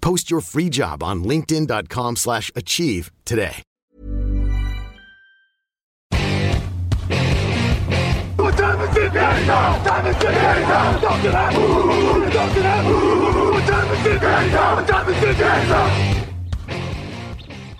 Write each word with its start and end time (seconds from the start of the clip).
Post 0.00 0.30
your 0.30 0.42
free 0.42 0.68
job 0.68 1.02
on 1.02 1.24
linkedin.com/achieve 1.24 2.16
slash 2.16 2.50
achieve 2.54 3.10
today. 3.24 3.62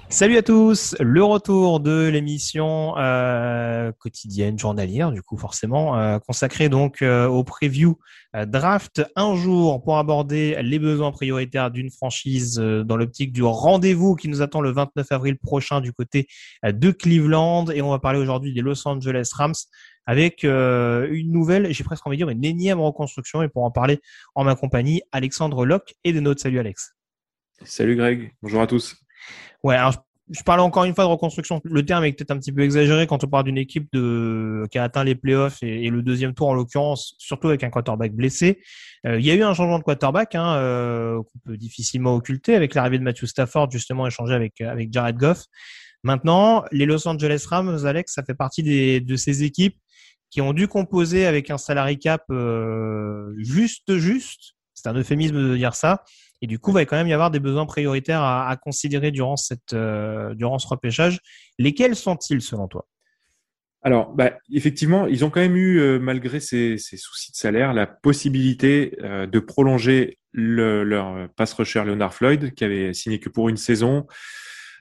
Salut 0.08 0.36
à 0.36 0.42
tous, 0.42 0.96
le 0.98 1.24
retour 1.24 1.80
de 1.80 2.08
l'émission 2.08 2.96
euh, 2.98 3.92
quotidienne, 3.98 4.58
journalière, 4.58 5.12
du 5.12 5.22
coup 5.22 5.36
forcément, 5.36 5.96
euh, 5.96 6.18
consacrée 6.18 6.68
donc 6.68 7.02
euh, 7.02 7.26
au 7.26 7.44
preview 7.44 7.90
euh, 7.90 7.94
draft 8.46 9.02
un 9.16 9.34
jour 9.34 9.82
pour 9.82 9.98
aborder 9.98 10.56
les 10.62 10.78
besoins 10.78 11.10
prioritaires 11.10 11.70
d'une 11.70 11.90
franchise 11.90 12.58
euh, 12.60 12.84
dans 12.84 12.96
l'optique 12.96 13.32
du 13.32 13.42
rendez-vous 13.42 14.14
qui 14.14 14.28
nous 14.28 14.40
attend 14.42 14.60
le 14.60 14.70
29 14.70 15.10
avril 15.10 15.36
prochain 15.38 15.80
du 15.80 15.92
côté 15.92 16.28
euh, 16.64 16.72
de 16.72 16.90
Cleveland. 16.90 17.66
Et 17.70 17.82
on 17.82 17.90
va 17.90 17.98
parler 17.98 18.18
aujourd'hui 18.18 18.54
des 18.54 18.60
Los 18.60 18.86
Angeles 18.86 19.30
Rams 19.34 19.54
avec 20.06 20.44
euh, 20.44 21.08
une 21.10 21.32
nouvelle, 21.32 21.72
j'ai 21.72 21.84
presque 21.84 22.06
envie 22.06 22.16
de 22.16 22.24
dire 22.24 22.30
une 22.30 22.44
énième 22.44 22.80
reconstruction. 22.80 23.42
Et 23.42 23.48
pour 23.48 23.64
en 23.64 23.70
parler 23.70 24.00
en 24.34 24.44
ma 24.44 24.54
compagnie, 24.54 25.02
Alexandre 25.12 25.66
Locke 25.66 25.94
et 26.04 26.12
des 26.12 26.20
notes. 26.20 26.40
Salut 26.40 26.58
Alex. 26.58 26.94
Salut 27.64 27.96
Greg, 27.96 28.32
bonjour 28.42 28.62
à 28.62 28.66
tous. 28.66 28.96
Ouais, 29.62 29.76
alors 29.76 29.92
je, 29.92 29.98
je 30.30 30.42
parlais 30.42 30.62
encore 30.62 30.84
une 30.84 30.94
fois 30.94 31.04
de 31.04 31.10
reconstruction. 31.10 31.60
Le 31.64 31.84
terme 31.84 32.04
est 32.04 32.12
peut-être 32.12 32.30
un 32.30 32.38
petit 32.38 32.52
peu 32.52 32.62
exagéré 32.62 33.06
quand 33.06 33.24
on 33.24 33.26
parle 33.26 33.44
d'une 33.44 33.58
équipe 33.58 33.88
de 33.92 34.64
qui 34.70 34.78
a 34.78 34.84
atteint 34.84 35.02
les 35.02 35.14
playoffs 35.14 35.62
et, 35.62 35.86
et 35.86 35.90
le 35.90 36.02
deuxième 36.02 36.34
tour 36.34 36.48
en 36.48 36.54
l'occurrence, 36.54 37.14
surtout 37.18 37.48
avec 37.48 37.64
un 37.64 37.70
quarterback 37.70 38.12
blessé. 38.12 38.60
Euh, 39.06 39.18
il 39.18 39.26
y 39.26 39.30
a 39.30 39.34
eu 39.34 39.42
un 39.42 39.54
changement 39.54 39.78
de 39.78 39.84
quarterback 39.84 40.34
hein, 40.34 40.54
euh, 40.54 41.16
qu'on 41.16 41.38
peut 41.44 41.56
difficilement 41.56 42.14
occulter 42.14 42.54
avec 42.54 42.74
l'arrivée 42.74 42.98
de 42.98 43.04
Matthew 43.04 43.24
Stafford, 43.24 43.70
justement 43.70 44.06
échangé 44.06 44.34
avec 44.34 44.60
avec 44.60 44.92
Jared 44.92 45.16
Goff. 45.16 45.44
Maintenant, 46.02 46.64
les 46.72 46.86
Los 46.86 47.06
Angeles 47.08 47.44
Rams, 47.48 47.84
Alex, 47.84 48.14
ça 48.14 48.22
fait 48.22 48.34
partie 48.34 48.62
des, 48.62 49.00
de 49.00 49.16
ces 49.16 49.42
équipes 49.42 49.76
qui 50.30 50.40
ont 50.40 50.52
dû 50.52 50.68
composer 50.68 51.26
avec 51.26 51.50
un 51.50 51.58
salary 51.58 51.98
cap 51.98 52.22
euh, 52.30 53.34
juste 53.38 53.96
juste. 53.98 54.54
C'est 54.74 54.88
un 54.88 54.94
euphémisme 54.94 55.36
de 55.36 55.56
dire 55.56 55.74
ça. 55.74 56.04
Et 56.42 56.46
du 56.46 56.58
coup, 56.58 56.70
il 56.70 56.74
va 56.74 56.84
quand 56.84 56.96
même 56.96 57.08
y 57.08 57.12
avoir 57.12 57.30
des 57.30 57.40
besoins 57.40 57.66
prioritaires 57.66 58.22
à, 58.22 58.48
à 58.48 58.56
considérer 58.56 59.10
durant 59.10 59.36
cette 59.36 59.72
euh, 59.72 60.34
durant 60.34 60.58
ce 60.58 60.66
repêchage. 60.68 61.20
Lesquels 61.58 61.96
sont-ils 61.96 62.40
selon 62.40 62.68
toi? 62.68 62.86
Alors, 63.82 64.12
bah, 64.12 64.32
effectivement, 64.52 65.06
ils 65.06 65.24
ont 65.24 65.30
quand 65.30 65.40
même 65.40 65.56
eu, 65.56 65.80
euh, 65.80 65.98
malgré 65.98 66.38
ces, 66.38 66.76
ces, 66.76 66.98
soucis 66.98 67.32
de 67.32 67.36
salaire, 67.36 67.72
la 67.72 67.86
possibilité 67.86 68.96
euh, 69.02 69.26
de 69.26 69.38
prolonger 69.38 70.18
le, 70.32 70.84
leur 70.84 71.28
pass 71.30 71.54
rusher 71.54 71.84
Leonard 71.84 72.12
Floyd, 72.12 72.52
qui 72.54 72.64
avait 72.64 72.92
signé 72.92 73.20
que 73.20 73.30
pour 73.30 73.48
une 73.48 73.56
saison, 73.56 74.06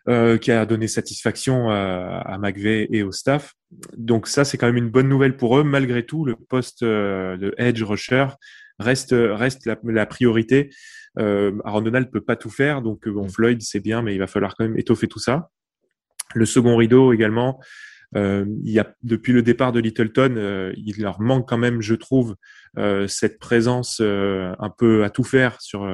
euh, 0.09 0.37
qui 0.37 0.51
a 0.51 0.65
donné 0.65 0.87
satisfaction 0.87 1.69
à, 1.69 2.23
à 2.25 2.37
McVeigh 2.39 2.87
et 2.91 3.03
au 3.03 3.11
staff. 3.11 3.53
Donc 3.95 4.27
ça, 4.27 4.43
c'est 4.43 4.57
quand 4.57 4.67
même 4.67 4.77
une 4.77 4.89
bonne 4.89 5.07
nouvelle 5.07 5.37
pour 5.37 5.57
eux. 5.57 5.63
Malgré 5.63 6.05
tout, 6.05 6.25
le 6.25 6.35
poste 6.35 6.83
de 6.83 7.53
edge 7.57 7.81
rusher 7.83 8.27
reste 8.79 9.13
reste 9.13 9.65
la, 9.65 9.77
la 9.83 10.05
priorité. 10.05 10.69
Euh, 11.17 11.57
Aaron 11.65 11.81
Donald 11.81 12.09
peut 12.11 12.21
pas 12.21 12.35
tout 12.35 12.49
faire, 12.49 12.81
donc 12.81 13.07
bon, 13.07 13.27
Floyd 13.27 13.61
c'est 13.61 13.79
bien, 13.79 14.01
mais 14.01 14.15
il 14.15 14.19
va 14.19 14.27
falloir 14.27 14.55
quand 14.55 14.65
même 14.65 14.77
étoffer 14.77 15.07
tout 15.07 15.19
ça. 15.19 15.49
Le 16.33 16.45
second 16.45 16.77
rideau 16.77 17.13
également. 17.13 17.59
Euh, 18.15 18.45
il 18.63 18.71
y 18.71 18.79
a 18.79 18.95
depuis 19.03 19.33
le 19.33 19.43
départ 19.43 19.71
de 19.71 19.79
Littleton, 19.79 20.33
euh, 20.35 20.73
il 20.75 20.99
leur 21.01 21.21
manque 21.21 21.47
quand 21.47 21.59
même, 21.59 21.79
je 21.81 21.93
trouve, 21.93 22.35
euh, 22.77 23.07
cette 23.07 23.37
présence 23.37 23.99
euh, 24.01 24.55
un 24.57 24.71
peu 24.71 25.03
à 25.03 25.11
tout 25.11 25.23
faire 25.23 25.61
sur 25.61 25.87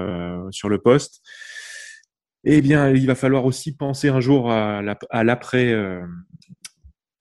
sur 0.52 0.70
le 0.70 0.78
poste. 0.78 1.22
Eh 2.46 2.62
bien, 2.62 2.90
il 2.92 3.08
va 3.08 3.16
falloir 3.16 3.46
aussi 3.46 3.76
penser 3.76 4.10
un 4.10 4.20
jour 4.20 4.52
à 4.52 5.24
l'après 5.24 5.76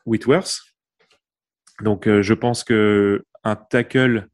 Whitworth. 0.04 0.60
Donc, 1.80 2.06
je 2.06 2.34
pense 2.34 2.62
que 2.62 3.24
un 3.42 3.56
tackle, 3.56 4.28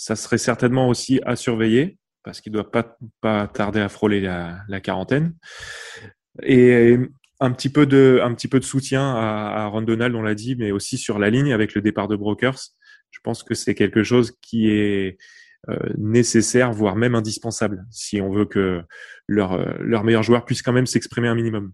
ça 0.00 0.16
serait 0.16 0.38
certainement 0.38 0.88
aussi 0.88 1.20
à 1.26 1.36
surveiller 1.36 1.98
parce 2.22 2.40
qu'il 2.40 2.52
doit 2.52 2.70
pas, 2.70 2.96
pas 3.20 3.46
tarder 3.48 3.80
à 3.80 3.90
frôler 3.90 4.22
la, 4.22 4.62
la, 4.66 4.80
quarantaine. 4.80 5.34
Et 6.42 6.96
un 7.38 7.50
petit 7.50 7.68
peu 7.68 7.84
de, 7.84 8.18
un 8.22 8.32
petit 8.34 8.48
peu 8.48 8.58
de 8.58 8.64
soutien 8.64 9.02
à, 9.02 9.64
à 9.64 9.66
Ron 9.66 9.82
Donald, 9.82 10.14
on 10.14 10.22
l'a 10.22 10.34
dit, 10.34 10.56
mais 10.56 10.70
aussi 10.70 10.96
sur 10.96 11.18
la 11.18 11.28
ligne 11.28 11.52
avec 11.52 11.74
le 11.74 11.82
départ 11.82 12.08
de 12.08 12.16
Brokers. 12.16 12.58
Je 13.10 13.18
pense 13.22 13.42
que 13.42 13.54
c'est 13.54 13.74
quelque 13.74 14.02
chose 14.02 14.32
qui 14.40 14.70
est 14.70 15.18
euh, 15.68 15.76
nécessaire, 15.98 16.72
voire 16.72 16.96
même 16.96 17.14
indispensable, 17.14 17.84
si 17.90 18.22
on 18.22 18.30
veut 18.30 18.46
que 18.46 18.80
leur, 19.26 19.82
leur 19.82 20.02
meilleur 20.02 20.22
joueur 20.22 20.46
puisse 20.46 20.62
quand 20.62 20.72
même 20.72 20.86
s'exprimer 20.86 21.28
un 21.28 21.34
minimum. 21.34 21.72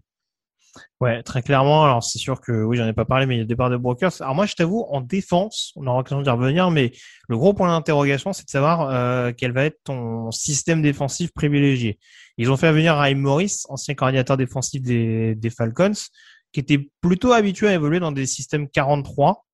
Ouais, 0.99 1.23
très 1.23 1.41
clairement. 1.41 1.83
Alors 1.83 2.03
c'est 2.03 2.19
sûr 2.19 2.41
que 2.41 2.63
oui, 2.63 2.77
j'en 2.77 2.87
ai 2.87 2.93
pas 2.93 3.05
parlé, 3.05 3.25
mais 3.25 3.35
il 3.35 3.37
y 3.37 3.41
a 3.41 3.43
le 3.43 3.47
départ 3.47 3.69
de 3.69 3.77
Brokers. 3.77 4.21
Alors 4.21 4.35
moi, 4.35 4.45
je 4.45 4.53
t'avoue, 4.53 4.85
en 4.89 5.01
défense, 5.01 5.73
on 5.75 5.85
aura 5.87 5.97
l'occasion 5.97 6.21
d'y 6.21 6.29
revenir, 6.29 6.71
mais 6.71 6.91
le 7.27 7.37
gros 7.37 7.53
point 7.53 7.67
d'interrogation, 7.67 8.33
c'est 8.33 8.45
de 8.45 8.49
savoir 8.49 8.89
euh, 8.89 9.31
quel 9.35 9.51
va 9.51 9.65
être 9.65 9.79
ton 9.83 10.31
système 10.31 10.81
défensif 10.81 11.31
privilégié. 11.33 11.99
Ils 12.37 12.51
ont 12.51 12.57
fait 12.57 12.71
venir 12.71 12.95
Raheem 12.95 13.19
Morris, 13.19 13.63
ancien 13.69 13.95
coordinateur 13.95 14.37
défensif 14.37 14.81
des, 14.81 15.49
Falcons, 15.55 15.93
qui 16.51 16.59
était 16.59 16.89
plutôt 17.01 17.31
habitué 17.31 17.67
à 17.67 17.73
évoluer 17.73 17.99
dans 17.99 18.11
des 18.11 18.25
systèmes 18.25 18.69
43. 18.69 19.45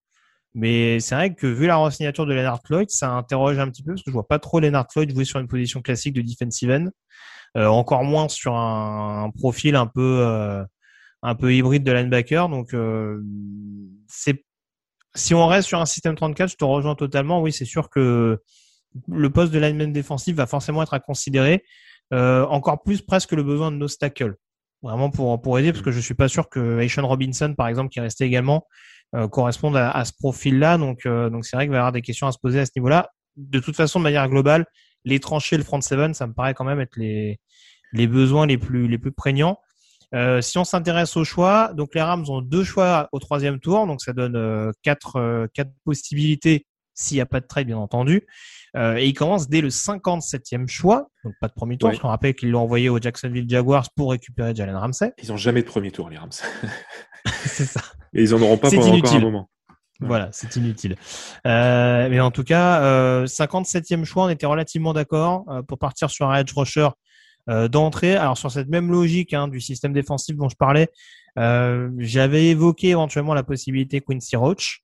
Mais 0.55 0.99
c'est 0.99 1.15
vrai 1.15 1.33
que 1.33 1.47
vu 1.47 1.65
la 1.65 1.89
signature 1.89 2.25
de 2.25 2.33
Leonard 2.33 2.61
Floyd, 2.63 2.89
ça 2.89 3.09
interroge 3.09 3.57
un 3.57 3.69
petit 3.69 3.81
peu 3.81 3.93
parce 3.93 4.03
que 4.03 4.11
je 4.11 4.13
vois 4.13 4.27
pas 4.27 4.37
trop 4.37 4.59
Leonard 4.59 4.85
Floyd 4.91 5.11
jouer 5.11 5.25
sur 5.25 5.39
une 5.39 5.47
position 5.47 5.81
classique 5.81 6.13
de 6.13 6.21
defensive 6.21 6.69
end, 6.69 6.89
euh, 7.57 7.67
encore 7.67 8.03
moins 8.03 8.29
sur 8.29 8.55
un, 8.55 9.23
un 9.25 9.29
profil 9.31 9.75
un 9.75 9.87
peu 9.87 10.19
euh, 10.21 10.63
un 11.23 11.35
peu 11.35 11.53
hybride 11.53 11.83
de 11.83 11.91
linebacker. 11.91 12.49
Donc, 12.49 12.73
euh, 12.73 13.21
c'est 14.07 14.43
si 15.15 15.33
on 15.33 15.47
reste 15.47 15.67
sur 15.67 15.79
un 15.79 15.85
système 15.85 16.15
34, 16.15 16.51
je 16.51 16.55
te 16.55 16.63
rejoins 16.63 16.95
totalement. 16.95 17.41
Oui, 17.41 17.51
c'est 17.51 17.65
sûr 17.65 17.89
que 17.89 18.39
le 19.07 19.29
poste 19.29 19.51
de 19.51 19.59
lineman 19.59 19.91
défensif 19.91 20.35
va 20.35 20.45
forcément 20.45 20.83
être 20.83 20.93
à 20.93 20.99
considérer. 20.99 21.63
Euh, 22.13 22.45
encore 22.47 22.83
plus 22.83 23.01
presque 23.01 23.31
le 23.31 23.43
besoin 23.43 23.71
de 23.71 23.77
nos 23.77 23.87
tackles. 23.87 24.35
Vraiment 24.81 25.09
pour, 25.09 25.41
pour 25.41 25.57
aider, 25.57 25.71
parce 25.71 25.83
que 25.83 25.91
je 25.91 25.99
suis 25.99 26.13
pas 26.13 26.27
sûr 26.27 26.49
que 26.49 26.79
Aishan 26.81 27.07
Robinson, 27.07 27.53
par 27.55 27.67
exemple, 27.67 27.89
qui 27.89 27.99
est 27.99 28.01
resté 28.01 28.25
également, 28.25 28.67
euh, 29.15 29.27
corresponde 29.27 29.77
à, 29.77 29.89
à 29.91 30.03
ce 30.03 30.11
profil-là. 30.13 30.77
Donc, 30.77 31.05
euh, 31.05 31.29
donc 31.29 31.45
c'est 31.45 31.55
vrai 31.55 31.65
qu'il 31.65 31.71
va 31.71 31.77
y 31.77 31.79
avoir 31.79 31.93
des 31.93 32.01
questions 32.01 32.27
à 32.27 32.31
se 32.31 32.39
poser 32.39 32.59
à 32.59 32.65
ce 32.65 32.71
niveau-là. 32.75 33.09
De 33.37 33.59
toute 33.59 33.75
façon, 33.75 33.99
de 33.99 34.03
manière 34.03 34.27
globale, 34.27 34.65
les 35.05 35.19
tranchées, 35.19 35.57
le 35.57 35.63
front 35.63 35.79
seven, 35.79 36.13
ça 36.13 36.27
me 36.27 36.33
paraît 36.33 36.53
quand 36.53 36.65
même 36.65 36.81
être 36.81 36.97
les, 36.97 37.39
les 37.93 38.07
besoins 38.07 38.45
les 38.45 38.57
plus, 38.57 38.87
les 38.87 38.97
plus 38.97 39.11
prégnants. 39.11 39.57
Euh, 40.13 40.41
si 40.41 40.57
on 40.57 40.63
s'intéresse 40.63 41.17
au 41.17 41.23
choix, 41.23 41.73
donc 41.73 41.95
les 41.95 42.01
Rams 42.01 42.25
ont 42.29 42.41
deux 42.41 42.63
choix 42.63 43.09
au 43.11 43.19
troisième 43.19 43.59
tour, 43.59 43.87
donc 43.87 44.01
ça 44.01 44.13
donne 44.13 44.35
euh, 44.35 44.71
quatre, 44.81 45.17
euh, 45.17 45.47
quatre 45.53 45.71
possibilités 45.83 46.67
s'il 46.93 47.17
n'y 47.17 47.21
a 47.21 47.25
pas 47.25 47.39
de 47.39 47.47
trade, 47.47 47.67
bien 47.67 47.77
entendu. 47.77 48.27
Euh, 48.75 48.97
et 48.97 49.07
ils 49.07 49.13
commencent 49.13 49.49
dès 49.49 49.61
le 49.61 49.69
57e 49.69 50.67
choix, 50.67 51.07
donc 51.23 51.33
pas 51.41 51.47
de 51.47 51.53
premier 51.53 51.77
tour, 51.77 51.87
ouais. 51.87 51.93
parce 51.93 52.01
qu'on 52.01 52.09
rappelle 52.09 52.35
qu'ils 52.35 52.51
l'ont 52.51 52.61
envoyé 52.61 52.89
aux 52.89 52.99
Jacksonville 52.99 53.49
Jaguars 53.49 53.87
pour 53.95 54.11
récupérer 54.11 54.53
Jalen 54.55 54.75
Ramsey. 54.75 55.13
Ils 55.21 55.29
n'ont 55.29 55.37
jamais 55.37 55.61
de 55.61 55.67
premier 55.67 55.91
tour, 55.91 56.09
les 56.09 56.17
Rams. 56.17 56.31
c'est 57.45 57.65
ça. 57.65 57.81
Et 58.13 58.23
ils 58.23 58.35
en 58.35 58.41
auront 58.41 58.57
pas 58.57 58.69
pendant 58.69 58.87
inutile. 58.87 59.05
encore 59.05 59.15
un 59.15 59.19
moment. 59.21 59.49
Voilà, 59.99 60.29
c'est 60.31 60.55
inutile. 60.55 60.95
Euh, 61.47 62.09
mais 62.09 62.19
en 62.19 62.31
tout 62.31 62.43
cas, 62.43 62.81
euh, 62.81 63.25
57e 63.25 64.03
choix, 64.03 64.25
on 64.25 64.29
était 64.29 64.45
relativement 64.45 64.93
d'accord 64.93 65.45
euh, 65.49 65.61
pour 65.61 65.77
partir 65.77 66.09
sur 66.09 66.29
un 66.29 66.39
edge 66.39 66.51
rusher 66.55 66.89
euh, 67.49 67.67
d'entrée. 67.67 68.15
Alors 68.15 68.37
sur 68.37 68.51
cette 68.51 68.69
même 68.69 68.91
logique 68.91 69.33
hein, 69.33 69.47
du 69.47 69.59
système 69.59 69.93
défensif 69.93 70.35
dont 70.35 70.49
je 70.49 70.55
parlais, 70.55 70.89
Euh, 71.39 71.89
J'avais 71.97 72.47
évoqué 72.49 72.89
éventuellement 72.89 73.33
la 73.33 73.43
possibilité 73.43 74.01
Quincy 74.01 74.35
Roach, 74.35 74.83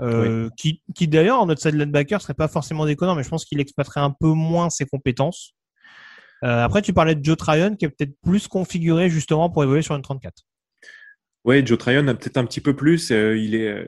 euh, 0.00 0.48
qui, 0.56 0.80
qui 0.94 1.08
d'ailleurs 1.08 1.40
en 1.40 1.46
notre 1.46 1.60
side 1.60 1.74
linebacker 1.74 2.20
serait 2.20 2.34
pas 2.34 2.48
forcément 2.48 2.86
déconnant, 2.86 3.14
mais 3.14 3.24
je 3.24 3.28
pense 3.28 3.44
qu'il 3.44 3.60
exploiterait 3.60 4.00
un 4.00 4.10
peu 4.10 4.28
moins 4.28 4.70
ses 4.70 4.86
compétences. 4.86 5.54
Euh, 6.44 6.64
après, 6.64 6.82
tu 6.82 6.92
parlais 6.92 7.14
de 7.14 7.24
Joe 7.24 7.36
Tryon, 7.36 7.76
qui 7.76 7.84
est 7.84 7.88
peut-être 7.88 8.14
plus 8.22 8.48
configuré 8.48 9.08
justement 9.10 9.48
pour 9.50 9.62
évoluer 9.62 9.82
sur 9.82 9.94
une 9.94 10.02
34. 10.02 10.42
Oui, 11.44 11.64
Joe 11.66 11.78
Tryon 11.78 12.06
a 12.08 12.14
peut-être 12.14 12.36
un 12.36 12.44
petit 12.44 12.60
peu 12.60 12.74
plus. 12.74 13.10
Euh, 13.10 13.36
il 13.36 13.54
est, 13.54 13.68
euh, 13.68 13.86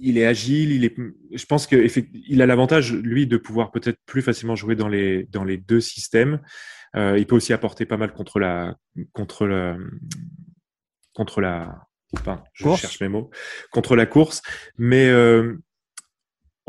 il 0.00 0.18
est 0.18 0.26
agile. 0.26 0.72
Il 0.72 0.84
est. 0.84 0.94
Je 1.32 1.46
pense 1.46 1.66
que 1.66 1.86
il 2.28 2.42
a 2.42 2.46
l'avantage 2.46 2.92
lui 2.92 3.26
de 3.26 3.36
pouvoir 3.36 3.70
peut-être 3.70 3.98
plus 4.06 4.22
facilement 4.22 4.56
jouer 4.56 4.76
dans 4.76 4.88
les 4.88 5.24
dans 5.24 5.44
les 5.44 5.56
deux 5.56 5.80
systèmes. 5.80 6.40
Euh, 6.96 7.18
il 7.18 7.26
peut 7.26 7.36
aussi 7.36 7.52
apporter 7.52 7.86
pas 7.86 7.96
mal 7.96 8.12
contre 8.12 8.40
la 8.40 8.76
contre 9.12 9.46
la 9.46 9.76
contre 11.14 11.40
la. 11.40 11.82
Enfin, 12.16 12.42
je 12.54 12.74
cherche 12.74 13.00
mes 13.00 13.08
mots 13.08 13.30
contre 13.70 13.94
la 13.94 14.06
course, 14.06 14.40
mais 14.78 15.08
euh, 15.08 15.58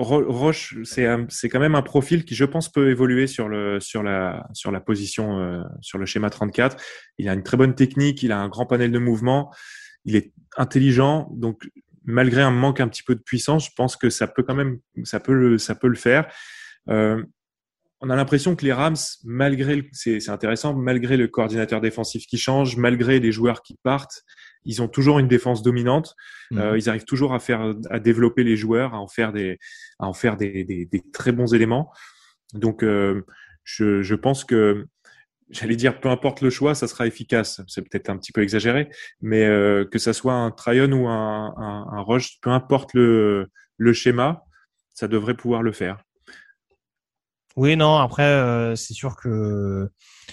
Roche, 0.02 0.78
c'est 0.84 1.08
c'est 1.30 1.50
quand 1.50 1.60
même 1.60 1.76
un 1.76 1.82
profil 1.82 2.26
qui, 2.26 2.36
je 2.36 2.46
pense, 2.46 2.70
peut 2.70 2.90
évoluer 2.90 3.28
sur 3.28 3.48
le 3.48 3.80
sur 3.80 4.04
la 4.04 4.48
sur 4.54 4.72
la 4.72 4.82
position 4.82 5.40
euh, 5.40 5.62
sur 5.82 5.98
le 5.98 6.06
schéma 6.06 6.30
34. 6.30 6.78
Il 7.18 7.30
a 7.30 7.34
une 7.34 7.44
très 7.44 7.58
bonne 7.58 7.76
technique, 7.76 8.24
il 8.24 8.32
a 8.32 8.40
un 8.40 8.50
grand 8.50 8.66
panel 8.66 8.92
de 8.92 9.00
mouvements, 9.00 9.54
il 10.06 10.16
est 10.16 10.34
intelligent, 10.58 11.30
donc 11.34 11.70
malgré 12.10 12.42
un 12.42 12.52
manque 12.52 12.80
un 12.80 12.88
petit 12.88 13.04
peu 13.04 13.16
de 13.16 13.22
puissance, 13.22 13.68
je 13.68 13.72
pense 13.76 13.96
que 13.96 14.10
ça 14.10 14.28
peut 14.28 14.44
quand 14.44 14.56
même 14.56 14.80
ça 15.04 15.20
peut 15.20 15.34
le 15.34 15.58
ça 15.58 15.76
peut 15.76 15.88
le 15.88 15.96
faire. 15.96 16.32
Euh, 16.90 17.24
on 18.02 18.10
a 18.10 18.16
l'impression 18.16 18.56
que 18.56 18.66
les 18.66 18.74
Rams, 18.74 18.96
malgré 19.26 19.90
c'est 19.92 20.30
intéressant, 20.30 20.74
malgré 20.74 21.18
le 21.18 21.28
coordinateur 21.28 21.82
défensif 21.82 22.26
qui 22.26 22.38
change, 22.38 22.78
malgré 22.78 23.20
les 23.20 23.32
joueurs 23.32 23.62
qui 23.62 23.78
partent, 23.84 24.24
ils 24.64 24.82
ont 24.82 24.88
toujours 24.88 25.20
une 25.20 25.28
défense 25.28 25.62
dominante. 25.62 26.16
Mhm. 26.52 26.60
Euh, 26.60 26.78
ils 26.78 26.90
arrivent 26.90 27.06
toujours 27.06 27.34
à 27.34 27.40
faire, 27.40 27.74
à 27.90 28.00
développer 28.00 28.44
les 28.44 28.56
joueurs, 28.56 28.94
à 28.94 29.00
en 29.00 29.08
faire 29.08 29.34
des, 29.34 29.60
à 30.00 30.08
en 30.08 30.14
faire 30.14 30.38
des, 30.38 30.64
des, 30.64 30.86
des 30.86 31.04
très 31.12 31.32
bons 31.32 31.54
éléments. 31.54 31.92
Donc, 32.54 32.84
euh, 32.84 33.22
je, 33.64 34.02
je 34.02 34.16
pense 34.16 34.46
que 34.46 34.86
j'allais 35.50 35.76
dire, 35.76 36.00
peu 36.00 36.10
importe 36.10 36.42
le 36.42 36.50
choix, 36.50 36.76
ça 36.76 36.88
sera 36.88 37.08
efficace. 37.08 37.62
C'est 37.68 37.82
peut-être 37.82 38.10
un 38.10 38.18
petit 38.18 38.32
peu 38.32 38.42
exagéré, 38.42 38.90
mais 39.22 39.44
euh, 39.46 39.86
que 39.86 40.00
ça 40.00 40.14
soit 40.14 40.34
un 40.34 40.52
Tryon 40.52 40.92
ou 40.92 41.08
un, 41.08 41.54
un, 41.58 42.02
Rush, 42.02 42.40
peu 42.42 42.50
importe 42.50 42.94
le, 42.94 43.50
le 43.78 43.94
schéma, 43.94 44.44
ça 44.94 45.08
devrait 45.08 45.36
pouvoir 45.36 45.62
le 45.62 45.72
faire. 45.72 46.04
Oui, 47.56 47.76
non, 47.76 47.98
après, 47.98 48.24
euh, 48.24 48.76
c'est 48.76 48.94
sûr 48.94 49.16
que 49.16 49.90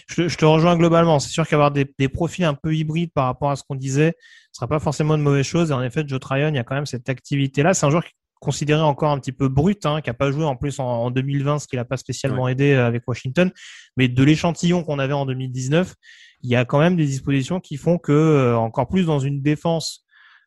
je, 0.07 0.37
te 0.37 0.45
rejoins 0.45 0.77
globalement. 0.77 1.19
C'est 1.19 1.31
sûr 1.31 1.47
qu'avoir 1.47 1.73
des, 1.73 1.87
profils 2.09 2.45
un 2.45 2.55
peu 2.55 2.75
hybrides 2.75 3.12
par 3.12 3.25
rapport 3.25 3.51
à 3.51 3.57
ce 3.57 3.65
qu'on 3.65 3.75
disait, 3.75 4.15
ce 4.53 4.59
sera 4.61 4.69
pas 4.69 4.79
forcément 4.79 5.17
une 5.17 5.23
mauvaise 5.23 5.47
chose. 5.47 5.71
Et 5.71 5.75
en 5.75 5.83
effet, 5.83 6.05
Joe 6.07 6.21
Tryon, 6.21 6.51
il 6.51 6.57
y 6.57 6.59
a 6.59 6.65
quand 6.65 6.75
même 6.75 6.87
cette 6.87 7.09
activité-là. 7.09 7.75
C'est 7.75 7.87
un 7.87 7.91
joueur 7.91 8.05
qui 8.05 8.12
considéré 8.41 8.81
encore 8.81 9.11
un 9.11 9.19
petit 9.19 9.33
peu 9.33 9.49
brut, 9.49 9.85
hein, 9.87 10.00
qui 10.00 10.11
a 10.11 10.15
pas 10.15 10.31
joué 10.31 10.44
en 10.44 10.56
plus 10.56 10.79
en, 10.79 10.85
en 10.85 11.11
2020, 11.11 11.61
ce 11.61 11.69
qui 11.69 11.77
n'a 11.77 11.85
pas 11.85 11.97
spécialement 11.97 12.44
ouais. 12.44 12.53
aidé 12.53 12.73
euh, 12.73 12.87
avec 12.87 13.03
Washington. 13.06 13.50
Mais 13.97 14.09
de 14.09 14.23
l'échantillon 14.23 14.85
qu'on 14.85 14.99
avait 14.99 15.15
en 15.15 15.27
2019, 15.27 15.94
il 16.43 16.50
y 16.50 16.56
a 16.56 16.65
quand 16.65 16.79
même 16.79 16.97
des 16.97 17.06
dispositions 17.06 17.61
qui 17.61 17.77
font 17.77 17.99
que, 17.99 18.12
euh, 18.12 18.56
encore 18.56 18.88
plus 18.88 19.06
dans 19.06 19.19
une 19.19 19.41
défense 19.43 20.05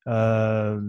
euh, 0.07 0.80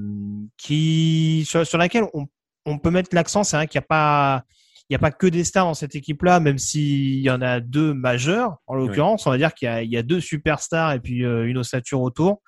qui 0.56 1.44
sur, 1.46 1.66
sur 1.66 1.78
laquelle 1.78 2.04
on, 2.14 2.26
on 2.66 2.78
peut 2.78 2.90
mettre 2.90 3.14
l'accent, 3.14 3.44
c'est 3.44 3.56
vrai 3.56 3.66
qu'il 3.66 3.78
n'y 3.78 3.84
a 3.84 3.88
pas 3.88 4.44
il 4.88 4.94
n'y 4.94 4.96
a 4.96 4.98
pas 4.98 5.12
que 5.12 5.28
des 5.28 5.44
stars 5.44 5.66
dans 5.66 5.74
cette 5.74 5.94
équipe-là, 5.94 6.40
même 6.40 6.58
s'il 6.58 7.20
y 7.20 7.30
en 7.30 7.40
a 7.42 7.60
deux 7.60 7.94
majeurs, 7.94 8.56
en 8.66 8.74
l'occurrence, 8.74 9.24
oui. 9.24 9.28
on 9.28 9.30
va 9.30 9.38
dire 9.38 9.54
qu'il 9.54 9.68
y, 9.84 9.90
y, 9.90 9.96
a 9.96 10.02
deux 10.02 10.20
superstars 10.20 10.90
et 10.94 10.98
puis 10.98 11.24
euh, 11.24 11.46
une 11.46 11.58
ossature 11.58 12.00
autour. 12.00 12.42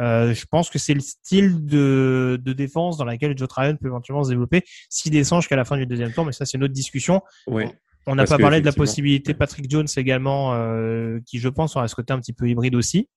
Euh, 0.00 0.34
je 0.34 0.44
pense 0.46 0.70
que 0.70 0.78
c'est 0.78 0.94
le 0.94 1.00
style 1.00 1.64
de, 1.64 2.38
de, 2.42 2.52
défense 2.52 2.96
dans 2.96 3.04
laquelle 3.04 3.36
Joe 3.36 3.48
Tryon 3.48 3.76
peut 3.76 3.86
éventuellement 3.86 4.24
se 4.24 4.30
développer 4.30 4.62
s'il 4.90 5.12
descend 5.12 5.40
jusqu'à 5.40 5.56
la 5.56 5.64
fin 5.64 5.76
du 5.76 5.86
deuxième 5.86 6.12
tour, 6.12 6.24
mais 6.24 6.32
ça 6.32 6.44
c'est 6.44 6.58
une 6.58 6.64
autre 6.64 6.74
discussion. 6.74 7.22
Oui. 7.46 7.64
On 8.06 8.14
n'a 8.14 8.24
pas 8.24 8.38
parlé 8.38 8.60
de 8.60 8.66
la 8.66 8.72
possibilité 8.72 9.34
Patrick 9.34 9.68
Jones 9.70 9.88
également, 9.96 10.54
euh, 10.54 11.18
qui 11.26 11.38
je 11.38 11.48
pense 11.48 11.76
aura 11.76 11.88
ce 11.88 11.94
côté 11.94 12.12
un 12.12 12.20
petit 12.20 12.32
peu 12.32 12.48
hybride 12.48 12.74
aussi. 12.74 13.08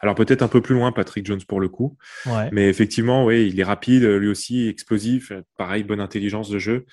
Alors 0.00 0.14
peut-être 0.14 0.42
un 0.42 0.48
peu 0.48 0.60
plus 0.60 0.74
loin 0.74 0.92
Patrick 0.92 1.24
Jones 1.24 1.40
pour 1.46 1.60
le 1.60 1.68
coup, 1.68 1.96
ouais. 2.26 2.50
mais 2.52 2.68
effectivement, 2.68 3.24
oui, 3.24 3.48
il 3.48 3.58
est 3.58 3.64
rapide, 3.64 4.02
lui 4.02 4.28
aussi 4.28 4.68
explosif, 4.68 5.32
pareil, 5.56 5.84
bonne 5.84 6.00
intelligence 6.00 6.50
de 6.50 6.58
jeu, 6.58 6.84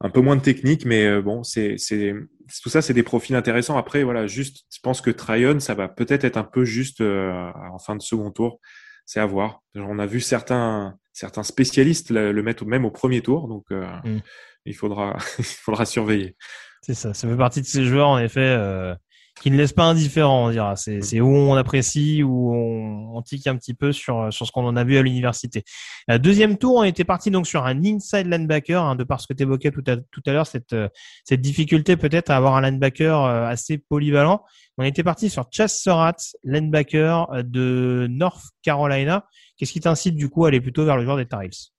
un 0.00 0.10
peu 0.10 0.20
moins 0.20 0.36
de 0.36 0.42
technique, 0.42 0.84
mais 0.84 1.06
euh, 1.06 1.22
bon, 1.22 1.42
c'est 1.42 1.76
tout 2.62 2.68
ça, 2.68 2.82
c'est 2.82 2.94
des 2.94 3.02
profils 3.02 3.34
intéressants. 3.36 3.76
Après, 3.76 4.02
voilà, 4.02 4.26
juste, 4.26 4.64
je 4.72 4.80
pense 4.82 5.00
que 5.00 5.10
Tryon, 5.10 5.60
ça 5.60 5.74
va 5.74 5.88
peut-être 5.88 6.24
être 6.24 6.36
un 6.36 6.44
peu 6.44 6.64
juste 6.64 7.00
euh, 7.00 7.50
en 7.72 7.78
fin 7.78 7.96
de 7.96 8.02
second 8.02 8.30
tour, 8.30 8.60
c'est 9.06 9.20
à 9.20 9.26
voir. 9.26 9.62
On 9.74 9.98
a 9.98 10.06
vu 10.06 10.20
certains 10.20 10.96
certains 11.14 11.44
spécialistes 11.44 12.10
le, 12.10 12.32
le 12.32 12.42
mettre 12.42 12.66
même 12.66 12.84
au 12.84 12.90
premier 12.90 13.22
tour, 13.22 13.48
donc 13.48 13.64
euh, 13.70 13.86
mm. 14.04 14.20
il 14.66 14.74
faudra 14.74 15.16
il 15.38 15.44
faudra 15.44 15.86
surveiller. 15.86 16.36
C'est 16.82 16.94
ça, 16.94 17.14
ça 17.14 17.28
fait 17.28 17.36
partie 17.36 17.62
de 17.62 17.66
ces 17.66 17.84
joueurs 17.84 18.08
en 18.08 18.18
effet 18.18 18.40
euh, 18.40 18.94
qui 19.40 19.50
ne 19.50 19.56
laisse 19.56 19.72
pas 19.72 19.84
indifférent, 19.84 20.46
on 20.46 20.50
dira. 20.50 20.76
C'est, 20.76 21.20
où 21.20 21.28
on 21.28 21.54
apprécie, 21.54 22.22
où 22.22 22.54
on, 22.54 23.16
on 23.16 23.22
tique 23.22 23.46
un 23.46 23.56
petit 23.56 23.74
peu 23.74 23.92
sur, 23.92 24.32
sur 24.32 24.46
ce 24.46 24.52
qu'on 24.52 24.64
en 24.64 24.76
a 24.76 24.84
vu 24.84 24.96
à 24.96 25.02
l'université. 25.02 25.64
Euh, 26.10 26.18
deuxième 26.18 26.56
tour, 26.56 26.76
on 26.76 26.84
était 26.84 27.04
parti 27.04 27.30
donc 27.30 27.46
sur 27.46 27.66
un 27.66 27.84
inside 27.84 28.26
linebacker, 28.26 28.82
hein, 28.82 28.94
de 28.94 29.04
par 29.04 29.20
ce 29.20 29.26
que 29.26 29.32
tu 29.32 29.42
évoquais 29.42 29.70
tout 29.70 29.84
à, 29.86 29.96
tout 29.96 30.22
à 30.26 30.32
l'heure, 30.32 30.46
cette, 30.46 30.74
cette 31.24 31.40
difficulté 31.40 31.96
peut-être 31.96 32.30
à 32.30 32.36
avoir 32.36 32.56
un 32.56 32.62
linebacker 32.62 33.24
euh, 33.24 33.46
assez 33.46 33.78
polyvalent. 33.78 34.42
On 34.78 34.84
était 34.84 35.04
parti 35.04 35.28
sur 35.30 35.46
Chas 35.50 35.68
Surratt, 35.68 36.20
linebacker 36.44 37.32
euh, 37.32 37.42
de 37.42 38.06
North 38.10 38.44
Carolina. 38.62 39.26
Qu'est-ce 39.56 39.72
qui 39.72 39.80
t'incite 39.80 40.16
du 40.16 40.28
coup 40.28 40.44
à 40.44 40.48
aller 40.48 40.60
plutôt 40.60 40.84
vers 40.84 40.96
le 40.96 41.04
joueur 41.04 41.16
des 41.16 41.26
Tar 41.26 41.42
Heels? 41.42 41.73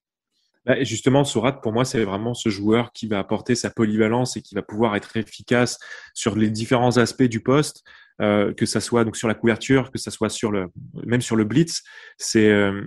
Bah, 0.65 0.83
justement, 0.83 1.23
Surat, 1.23 1.61
pour 1.61 1.73
moi, 1.73 1.85
c'est 1.85 2.03
vraiment 2.03 2.33
ce 2.33 2.49
joueur 2.49 2.91
qui 2.91 3.07
va 3.07 3.19
apporter 3.19 3.55
sa 3.55 3.69
polyvalence 3.69 4.37
et 4.37 4.41
qui 4.41 4.55
va 4.55 4.61
pouvoir 4.61 4.95
être 4.95 5.15
efficace 5.17 5.79
sur 6.13 6.35
les 6.35 6.49
différents 6.49 6.97
aspects 6.97 7.23
du 7.23 7.39
poste, 7.39 7.83
euh, 8.21 8.53
que 8.53 8.65
ça 8.65 8.81
soit 8.81 9.03
donc 9.03 9.15
sur 9.17 9.27
la 9.27 9.35
couverture, 9.35 9.91
que 9.91 9.97
ça 9.97 10.11
soit 10.11 10.29
sur 10.29 10.51
le, 10.51 10.67
même 11.05 11.21
sur 11.21 11.35
le 11.35 11.43
blitz. 11.43 11.83
C'est, 12.17 12.49
euh, 12.49 12.81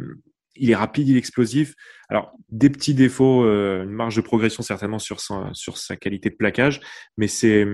il 0.57 0.71
est 0.71 0.75
rapide, 0.75 1.09
il 1.09 1.17
est 1.17 1.19
explosif. 1.19 1.75
Alors, 2.09 2.33
des 2.51 2.71
petits 2.71 2.95
défauts, 2.95 3.45
euh, 3.45 3.85
une 3.85 3.91
marge 3.91 4.17
de 4.17 4.23
progression 4.23 4.63
certainement 4.63 4.99
sur 4.99 5.21
sa, 5.21 5.51
sur 5.53 5.77
sa 5.77 5.97
qualité 5.97 6.31
de 6.31 6.35
plaquage, 6.35 6.81
mais 7.17 7.29
c'est, 7.29 7.67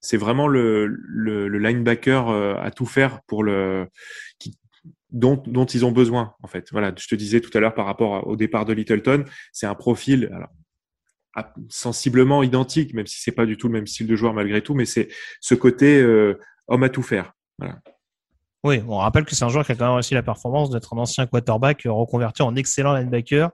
c'est 0.00 0.16
vraiment 0.16 0.46
le, 0.46 0.86
le, 0.86 1.48
le 1.48 1.58
linebacker 1.58 2.28
euh, 2.28 2.54
à 2.60 2.70
tout 2.70 2.86
faire 2.86 3.20
pour 3.26 3.42
le, 3.42 3.88
qui, 4.38 4.56
dont, 5.12 5.66
ils 5.66 5.84
ont 5.84 5.92
besoin 5.92 6.34
en 6.42 6.48
fait. 6.48 6.68
Voilà, 6.72 6.92
je 6.96 7.06
te 7.06 7.14
disais 7.14 7.40
tout 7.40 7.50
à 7.56 7.60
l'heure 7.60 7.74
par 7.74 7.86
rapport 7.86 8.26
au 8.26 8.36
départ 8.36 8.64
de 8.64 8.72
Littleton, 8.72 9.24
c'est 9.52 9.66
un 9.66 9.74
profil 9.74 10.30
alors, 10.32 10.50
sensiblement 11.68 12.42
identique, 12.42 12.94
même 12.94 13.06
si 13.06 13.20
c'est 13.20 13.32
pas 13.32 13.46
du 13.46 13.56
tout 13.56 13.68
le 13.68 13.74
même 13.74 13.86
style 13.86 14.06
de 14.06 14.16
joueur 14.16 14.34
malgré 14.34 14.62
tout, 14.62 14.74
mais 14.74 14.84
c'est 14.84 15.08
ce 15.40 15.54
côté 15.54 16.00
euh, 16.00 16.38
homme 16.68 16.82
à 16.82 16.88
tout 16.88 17.02
faire. 17.02 17.32
Oui, 18.62 18.82
on 18.86 18.98
rappelle 18.98 19.24
que 19.24 19.34
c'est 19.34 19.44
un 19.44 19.48
joueur 19.48 19.64
qui 19.64 19.72
a 19.72 19.74
quand 19.74 19.86
même 19.86 19.94
réussi 19.94 20.14
la 20.14 20.22
performance 20.22 20.70
d'être 20.70 20.94
un 20.94 20.98
ancien 20.98 21.26
quarterback 21.26 21.82
reconverti 21.86 22.42
en 22.42 22.56
excellent 22.56 22.92
linebacker. 22.92 23.50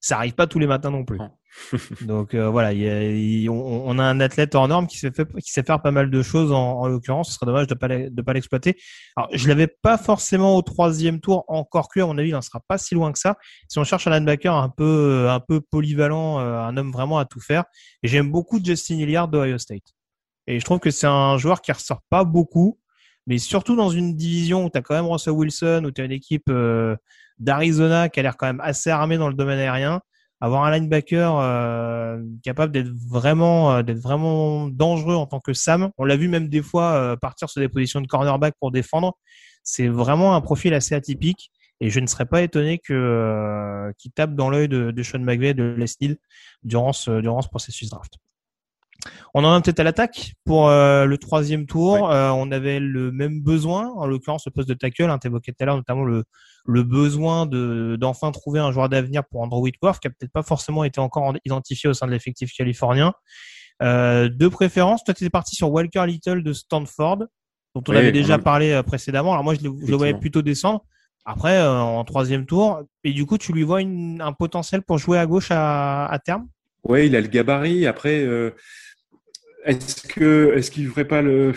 Ça 0.00 0.16
arrive 0.16 0.34
pas 0.34 0.46
tous 0.46 0.58
les 0.58 0.66
matins 0.66 0.90
non 0.90 1.04
plus. 1.04 1.18
Donc 2.02 2.34
euh, 2.34 2.48
voilà, 2.48 2.72
y 2.72 2.88
a, 2.88 3.02
y, 3.02 3.48
on, 3.48 3.88
on, 3.88 3.98
a 3.98 4.04
un 4.04 4.20
athlète 4.20 4.54
hors 4.54 4.68
norme 4.68 4.86
qui 4.86 4.98
sait, 4.98 5.10
fait, 5.10 5.26
qui 5.42 5.50
sait 5.50 5.62
faire 5.62 5.82
pas 5.82 5.90
mal 5.90 6.10
de 6.10 6.22
choses 6.22 6.52
en, 6.52 6.80
en 6.80 6.88
l'occurrence. 6.88 7.28
Ce 7.28 7.34
serait 7.34 7.46
dommage 7.46 7.66
de 7.66 7.74
pas 7.74 7.88
de 7.88 8.22
pas 8.22 8.32
l'exploiter. 8.32 8.76
Alors 9.16 9.28
je 9.32 9.48
l'avais 9.48 9.66
pas 9.66 9.98
forcément 9.98 10.56
au 10.56 10.62
troisième 10.62 11.20
tour 11.20 11.44
encore 11.48 11.88
que 11.88 12.00
à 12.00 12.06
mon 12.06 12.16
avis, 12.18 12.28
il 12.28 12.32
n'en 12.32 12.42
sera 12.42 12.60
pas 12.60 12.78
si 12.78 12.94
loin 12.94 13.12
que 13.12 13.18
ça. 13.18 13.36
Si 13.68 13.78
on 13.78 13.84
cherche 13.84 14.06
un 14.06 14.10
linebacker 14.10 14.54
un 14.54 14.68
peu 14.68 15.28
un 15.28 15.40
peu 15.40 15.60
polyvalent, 15.60 16.40
euh, 16.40 16.58
un 16.58 16.76
homme 16.76 16.92
vraiment 16.92 17.18
à 17.18 17.24
tout 17.24 17.40
faire. 17.40 17.64
Et 18.02 18.08
j'aime 18.08 18.30
beaucoup 18.30 18.60
Justin 18.62 18.98
Hilliard 18.98 19.28
d'Ohio 19.28 19.58
State. 19.58 19.94
Et 20.46 20.58
je 20.58 20.64
trouve 20.64 20.78
que 20.78 20.90
c'est 20.90 21.06
un 21.06 21.36
joueur 21.38 21.60
qui 21.60 21.72
ressort 21.72 22.02
pas 22.10 22.24
beaucoup, 22.24 22.78
mais 23.26 23.38
surtout 23.38 23.76
dans 23.76 23.90
une 23.90 24.16
division 24.16 24.64
où 24.64 24.70
tu 24.70 24.78
as 24.78 24.82
quand 24.82 24.94
même 24.94 25.06
Russell 25.06 25.34
Wilson, 25.34 25.82
où 25.84 25.90
tu 25.90 26.00
as 26.00 26.04
une 26.04 26.12
équipe 26.12 26.48
euh, 26.48 26.96
d'Arizona 27.40 28.08
qui 28.08 28.20
a 28.20 28.22
l'air 28.22 28.36
quand 28.36 28.46
même 28.46 28.60
assez 28.60 28.90
armée 28.90 29.18
dans 29.18 29.28
le 29.28 29.34
domaine 29.34 29.58
aérien 29.58 30.00
avoir 30.40 30.64
un 30.64 30.70
linebacker 30.70 31.38
euh, 31.38 32.22
capable 32.42 32.72
d'être 32.72 32.90
vraiment 33.08 33.72
euh, 33.72 33.82
d'être 33.82 33.98
vraiment 33.98 34.68
dangereux 34.68 35.14
en 35.14 35.26
tant 35.26 35.40
que 35.40 35.52
Sam. 35.52 35.90
On 35.98 36.04
l'a 36.04 36.16
vu 36.16 36.28
même 36.28 36.48
des 36.48 36.62
fois 36.62 36.94
euh, 36.94 37.16
partir 37.16 37.50
sur 37.50 37.60
des 37.60 37.68
positions 37.68 38.00
de 38.00 38.06
cornerback 38.06 38.54
pour 38.58 38.70
défendre. 38.70 39.18
C'est 39.62 39.88
vraiment 39.88 40.34
un 40.34 40.40
profil 40.40 40.72
assez 40.72 40.94
atypique 40.94 41.50
et 41.80 41.90
je 41.90 42.00
ne 42.00 42.06
serais 42.06 42.26
pas 42.26 42.42
étonné 42.42 42.78
que 42.78 42.94
euh, 42.94 43.92
qu'il 43.98 44.12
tape 44.12 44.34
dans 44.34 44.48
l'œil 44.48 44.68
de, 44.68 44.90
de 44.90 45.02
Sean 45.02 45.20
McVay 45.20 45.52
de 45.52 45.74
Les 45.76 45.86
Steele 45.86 46.16
durant 46.62 46.92
ce 46.92 47.20
durant 47.20 47.42
ce 47.42 47.48
processus 47.48 47.90
draft. 47.90 48.14
On 49.34 49.44
en 49.44 49.52
a 49.52 49.60
peut-être 49.60 49.80
à 49.80 49.84
l'attaque 49.84 50.34
pour 50.44 50.68
euh, 50.68 51.04
le 51.04 51.18
troisième 51.18 51.66
tour. 51.66 52.10
Euh, 52.10 52.30
on 52.30 52.50
avait 52.50 52.80
le 52.80 53.12
même 53.12 53.40
besoin, 53.40 53.88
en 53.94 54.06
l'occurrence 54.06 54.46
le 54.46 54.52
poste 54.52 54.68
de 54.68 54.74
tackle. 54.74 55.04
Hein, 55.04 55.18
tu 55.18 55.28
évoquais 55.28 55.52
tout 55.52 55.62
à 55.62 55.66
l'heure 55.66 55.76
notamment 55.76 56.04
le, 56.04 56.24
le 56.66 56.82
besoin 56.82 57.46
de 57.46 57.96
d'enfin 57.98 58.30
trouver 58.30 58.60
un 58.60 58.72
joueur 58.72 58.88
d'avenir 58.88 59.24
pour 59.24 59.42
Andrew 59.42 59.60
Whitworth, 59.60 60.00
qui 60.00 60.08
a 60.08 60.10
peut-être 60.10 60.32
pas 60.32 60.42
forcément 60.42 60.84
été 60.84 61.00
encore 61.00 61.34
identifié 61.44 61.90
au 61.90 61.94
sein 61.94 62.06
de 62.06 62.12
l'effectif 62.12 62.52
californien. 62.52 63.12
Euh, 63.82 64.28
de 64.28 64.48
préférence, 64.48 65.04
toi 65.04 65.14
tu 65.14 65.24
es 65.24 65.30
parti 65.30 65.56
sur 65.56 65.70
Walker 65.70 66.04
Little 66.06 66.42
de 66.42 66.52
Stanford, 66.52 67.24
dont 67.74 67.82
on 67.88 67.94
avait 67.94 68.12
déjà 68.12 68.38
parlé 68.38 68.80
précédemment. 68.84 69.32
Alors 69.32 69.44
moi, 69.44 69.54
je 69.54 69.62
le, 69.62 69.96
voyais 69.96 70.14
plutôt 70.14 70.42
descendre. 70.42 70.84
Après, 71.24 71.62
en 71.62 72.02
troisième 72.04 72.46
tour, 72.46 72.82
et 73.04 73.12
du 73.12 73.26
coup, 73.26 73.38
tu 73.38 73.52
lui 73.52 73.62
vois 73.62 73.80
un 73.80 74.32
potentiel 74.32 74.82
pour 74.82 74.98
jouer 74.98 75.18
à 75.18 75.26
gauche 75.26 75.48
à, 75.50 76.18
terme? 76.24 76.48
Oui, 76.84 77.06
il 77.06 77.16
a 77.16 77.20
le 77.20 77.28
gabarit. 77.28 77.86
Après, 77.86 78.26
est-ce 79.64 80.06
que 80.06 80.52
est-ce 80.56 80.70
qu'il 80.70 80.84
ne 80.84 80.90
ferait 80.90 81.06
pas 81.06 81.22
le 81.22 81.52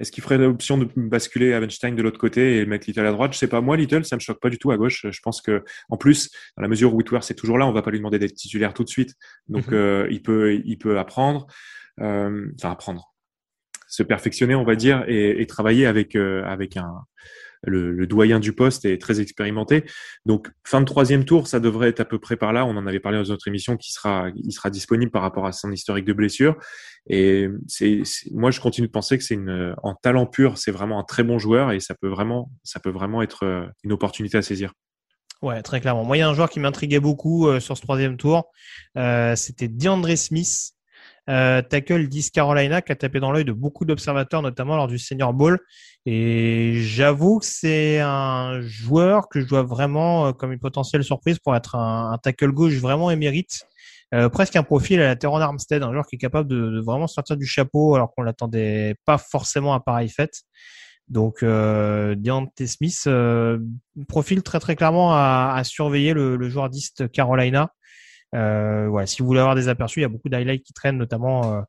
est-ce 0.00 0.12
qu'il 0.12 0.22
ferait 0.22 0.38
l'option 0.38 0.78
de 0.78 0.88
basculer 0.96 1.52
Avenstein 1.52 1.94
de 1.94 2.02
l'autre 2.02 2.18
côté 2.18 2.58
et 2.58 2.66
mettre 2.66 2.86
Little 2.86 3.06
à 3.06 3.12
droite? 3.12 3.32
Je 3.32 3.38
sais 3.38 3.48
pas. 3.48 3.60
Moi, 3.60 3.76
Little, 3.76 4.04
ça 4.04 4.16
me 4.16 4.20
choque 4.20 4.40
pas 4.40 4.50
du 4.50 4.58
tout 4.58 4.70
à 4.70 4.76
gauche. 4.76 5.06
Je 5.10 5.20
pense 5.20 5.42
que, 5.42 5.64
en 5.88 5.96
plus, 5.96 6.30
dans 6.56 6.62
la 6.62 6.68
mesure 6.68 6.94
où 6.94 6.98
Whitworth 6.98 7.24
c'est 7.24 7.34
toujours 7.34 7.58
là, 7.58 7.66
on 7.66 7.72
va 7.72 7.82
pas 7.82 7.90
lui 7.90 7.98
demander 7.98 8.18
d'être 8.18 8.34
titulaire 8.34 8.74
tout 8.74 8.84
de 8.84 8.88
suite. 8.88 9.14
Donc, 9.48 9.66
mhm. 9.68 9.74
euh, 9.74 10.08
il 10.10 10.22
peut, 10.22 10.60
il 10.64 10.78
peut 10.78 10.98
apprendre, 10.98 11.46
euh, 12.00 12.46
enfin 12.54 12.70
apprendre, 12.70 13.12
se 13.88 14.02
perfectionner, 14.02 14.54
on 14.54 14.64
va 14.64 14.76
dire, 14.76 15.04
et, 15.08 15.42
et 15.42 15.46
travailler 15.46 15.86
avec 15.86 16.14
euh, 16.14 16.44
avec 16.44 16.76
un 16.76 17.04
le, 17.62 18.06
doyen 18.06 18.40
du 18.40 18.52
poste 18.52 18.84
est 18.84 19.00
très 19.00 19.20
expérimenté. 19.20 19.84
Donc 20.26 20.50
fin 20.64 20.80
de 20.80 20.86
troisième 20.86 21.24
tour, 21.24 21.46
ça 21.46 21.60
devrait 21.60 21.88
être 21.88 22.00
à 22.00 22.04
peu 22.04 22.18
près 22.18 22.36
par 22.36 22.52
là. 22.52 22.64
On 22.64 22.76
en 22.76 22.86
avait 22.86 23.00
parlé 23.00 23.18
dans 23.22 23.28
notre 23.28 23.48
émission 23.48 23.76
qui 23.76 23.92
sera, 23.92 24.30
disponible 24.70 25.10
par 25.10 25.22
rapport 25.22 25.46
à 25.46 25.52
son 25.52 25.72
historique 25.72 26.04
de 26.04 26.12
blessure. 26.12 26.56
Et 27.08 27.48
moi, 28.32 28.50
je 28.50 28.60
continue 28.60 28.86
de 28.86 28.92
penser 28.92 29.18
que 29.18 29.24
c'est 29.24 29.34
une, 29.34 29.74
en 29.82 29.94
talent 29.94 30.26
pur, 30.26 30.58
c'est 30.58 30.70
vraiment 30.70 30.98
un 30.98 31.04
très 31.04 31.22
bon 31.22 31.38
joueur 31.38 31.72
et 31.72 31.80
ça 31.80 31.94
peut 31.94 32.08
vraiment, 32.08 32.50
ça 32.64 32.80
peut 32.80 32.90
vraiment 32.90 33.22
être 33.22 33.44
euh, 33.44 33.66
une 33.82 33.92
opportunité 33.92 34.38
à 34.38 34.42
saisir. 34.42 34.72
Ouais, 35.40 35.62
très 35.62 35.80
clairement. 35.80 36.04
Moi, 36.04 36.16
il 36.16 36.20
y 36.20 36.22
a 36.22 36.28
un 36.28 36.34
joueur 36.34 36.50
qui 36.50 36.58
m'intriguait 36.58 37.00
beaucoup 37.00 37.46
euh, 37.46 37.60
sur 37.60 37.76
ce 37.76 37.82
troisième 37.82 38.16
tour. 38.16 38.50
Euh, 38.96 39.36
c'était 39.36 39.68
DeAndre 39.68 40.16
Smith, 40.16 40.72
euh, 41.28 41.62
tackle 41.62 42.08
10 42.08 42.30
Carolina 42.30 42.80
qui 42.80 42.92
a 42.92 42.96
tapé 42.96 43.20
dans 43.20 43.32
l'œil 43.32 43.44
de 43.44 43.52
beaucoup 43.52 43.84
d'observateurs, 43.84 44.42
notamment 44.42 44.76
lors 44.76 44.88
du 44.88 44.98
Senior 44.98 45.34
Bowl. 45.34 45.58
Et 46.06 46.74
j'avoue 46.76 47.38
que 47.38 47.44
c'est 47.44 48.00
un 48.00 48.60
joueur 48.60 49.28
que 49.28 49.40
je 49.40 49.46
dois 49.46 49.62
vraiment 49.62 50.28
euh, 50.28 50.32
comme 50.32 50.52
une 50.52 50.58
potentielle 50.58 51.04
surprise 51.04 51.38
pour 51.38 51.54
être 51.54 51.74
un, 51.74 52.16
tackle 52.22 52.52
gauche 52.52 52.74
vraiment 52.76 53.10
émérite. 53.10 53.66
Euh, 54.14 54.30
presque 54.30 54.56
un 54.56 54.62
profil 54.62 55.00
à 55.00 55.08
la 55.08 55.16
Teron 55.16 55.40
Armstead, 55.40 55.82
un 55.82 55.92
joueur 55.92 56.06
qui 56.06 56.16
est 56.16 56.18
capable 56.18 56.48
de, 56.48 56.80
vraiment 56.80 57.06
sortir 57.06 57.36
du 57.36 57.44
chapeau 57.44 57.94
alors 57.94 58.14
qu'on 58.14 58.22
l'attendait 58.22 58.94
pas 59.04 59.18
forcément 59.18 59.74
à 59.74 59.80
pareille 59.80 60.08
fête. 60.08 60.44
Donc 61.08 61.42
euh, 61.42 62.14
Deontay 62.14 62.66
Smith, 62.66 63.04
euh, 63.06 63.58
profil 64.08 64.42
très 64.42 64.60
très 64.60 64.76
clairement 64.76 65.12
à, 65.12 65.52
à 65.56 65.64
surveiller 65.64 66.14
le, 66.14 66.36
le 66.36 66.48
joueur 66.48 66.70
d'East 66.70 67.10
Carolina. 67.10 67.70
Euh, 68.34 68.88
voilà, 68.88 69.06
si 69.06 69.22
vous 69.22 69.26
voulez 69.26 69.40
avoir 69.40 69.54
des 69.54 69.68
aperçus, 69.68 70.00
il 70.00 70.02
y 70.02 70.06
a 70.06 70.08
beaucoup 70.08 70.28
d'highlights 70.28 70.62
qui 70.62 70.72
traînent, 70.72 70.98
notamment 70.98 71.54
euh, 71.54 71.60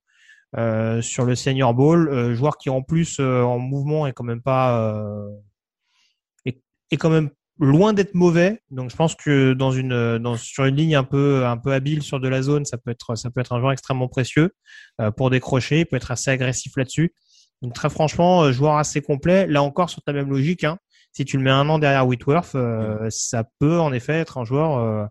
euh, 0.58 1.02
sur 1.02 1.26
le 1.26 1.36
Senior 1.36 1.74
Bowl. 1.74 2.34
joueur 2.34 2.58
qui 2.58 2.70
en 2.70 2.82
plus 2.82 3.20
en 3.20 3.60
mouvement 3.60 4.08
est 4.08 4.14
quand 4.14 4.24
même 4.24 4.42
pas 4.42 5.02
est, 6.46 6.62
est 6.92 6.98
quand 6.98 7.10
même 7.10 7.30
loin 7.60 7.94
d'être 7.94 8.16
mauvais. 8.16 8.62
Donc 8.72 8.90
je 8.90 8.96
pense 8.96 9.16
que 9.16 9.54
dans 9.54 9.72
une 9.72 10.18
dans, 10.18 10.36
sur 10.38 10.66
une 10.66 10.76
ligne 10.76 10.96
un 10.96 11.04
peu 11.04 11.46
un 11.46 11.58
peu 11.58 11.74
habile 11.74 12.02
sur 12.02 12.20
de 12.20 12.28
la 12.28 12.42
zone, 12.42 12.66
ça 12.66 12.78
peut 12.78 12.92
être 12.92 13.16
ça 13.16 13.30
peut 13.30 13.42
être 13.42 13.54
un 13.54 13.60
joueur 13.60 13.72
extrêmement 13.72 14.08
précieux 14.08 14.52
euh, 15.02 15.12
pour 15.12 15.30
décrocher. 15.30 15.82
Il 15.82 15.86
peut 15.86 15.98
être 15.98 16.12
assez 16.12 16.32
agressif 16.32 16.76
là-dessus. 16.78 17.14
Donc 17.62 17.74
très 17.74 17.90
franchement, 17.90 18.52
joueur 18.52 18.78
assez 18.78 19.02
complet. 19.02 19.46
Là 19.46 19.62
encore 19.62 19.90
sur 19.90 20.02
ta 20.02 20.14
même 20.14 20.30
logique, 20.30 20.64
hein, 20.64 20.78
si 21.12 21.26
tu 21.26 21.38
le 21.38 21.44
mets 21.44 21.50
un 21.50 21.68
an 21.70 21.80
derrière 21.80 22.08
Whitworth, 22.08 22.56
euh, 22.56 23.10
ça 23.10 23.44
peut 23.60 23.80
en 23.80 23.92
effet 23.92 24.14
être 24.14 24.38
un 24.38 24.46
joueur 24.46 25.10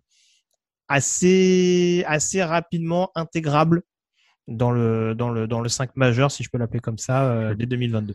assez, 0.89 2.03
assez 2.07 2.43
rapidement 2.43 3.11
intégrable 3.15 3.83
dans 4.47 4.71
le, 4.71 5.15
dans 5.15 5.29
le, 5.29 5.47
dans 5.47 5.61
le 5.61 5.69
5 5.69 5.95
majeur, 5.95 6.31
si 6.31 6.43
je 6.43 6.49
peux 6.49 6.57
l'appeler 6.57 6.79
comme 6.79 6.97
ça, 6.97 7.31
euh, 7.31 7.53
dès 7.53 7.65
2022. 7.65 8.13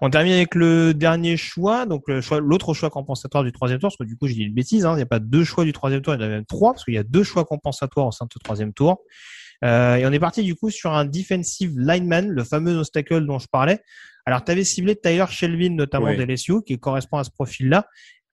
On 0.00 0.10
termine 0.10 0.32
avec 0.32 0.54
le 0.54 0.94
dernier 0.94 1.36
choix, 1.36 1.86
donc 1.86 2.04
l'autre 2.08 2.74
choix 2.74 2.90
compensatoire 2.90 3.44
du 3.44 3.52
troisième 3.52 3.78
tour, 3.78 3.90
parce 3.90 3.98
que 3.98 4.04
du 4.04 4.16
coup 4.16 4.26
j'ai 4.26 4.34
dit 4.34 4.44
une 4.44 4.54
bêtise, 4.54 4.86
hein, 4.86 4.92
il 4.92 4.96
n'y 4.96 5.02
a 5.02 5.06
pas 5.06 5.18
deux 5.18 5.44
choix 5.44 5.64
du 5.64 5.72
troisième 5.72 6.00
tour, 6.00 6.14
il 6.14 6.20
y 6.20 6.24
en 6.24 6.26
a 6.26 6.28
même 6.28 6.46
trois, 6.46 6.72
parce 6.72 6.84
qu'il 6.84 6.94
y 6.94 6.98
a 6.98 7.02
deux 7.02 7.22
choix 7.22 7.44
compensatoires 7.44 8.06
au 8.06 8.12
sein 8.12 8.24
de 8.24 8.32
ce 8.32 8.38
troisième 8.38 8.72
tour. 8.72 9.02
Euh, 9.62 9.96
et 9.96 10.06
on 10.06 10.12
est 10.12 10.18
parti 10.18 10.42
du 10.42 10.54
coup 10.54 10.70
sur 10.70 10.92
un 10.92 11.04
defensive 11.04 11.78
lineman, 11.78 12.28
le 12.28 12.44
fameux 12.44 12.78
obstacle 12.78 13.26
dont 13.26 13.38
je 13.38 13.48
parlais. 13.48 13.80
Alors 14.24 14.42
tu 14.44 14.50
avais 14.50 14.64
ciblé 14.64 14.96
Tyler 14.96 15.26
Shelvin 15.28 15.74
notamment 15.74 16.06
oui. 16.06 16.16
d'LSU, 16.16 16.62
qui 16.66 16.78
correspond 16.78 17.18
à 17.18 17.24
ce 17.24 17.30
profil-là. 17.30 17.86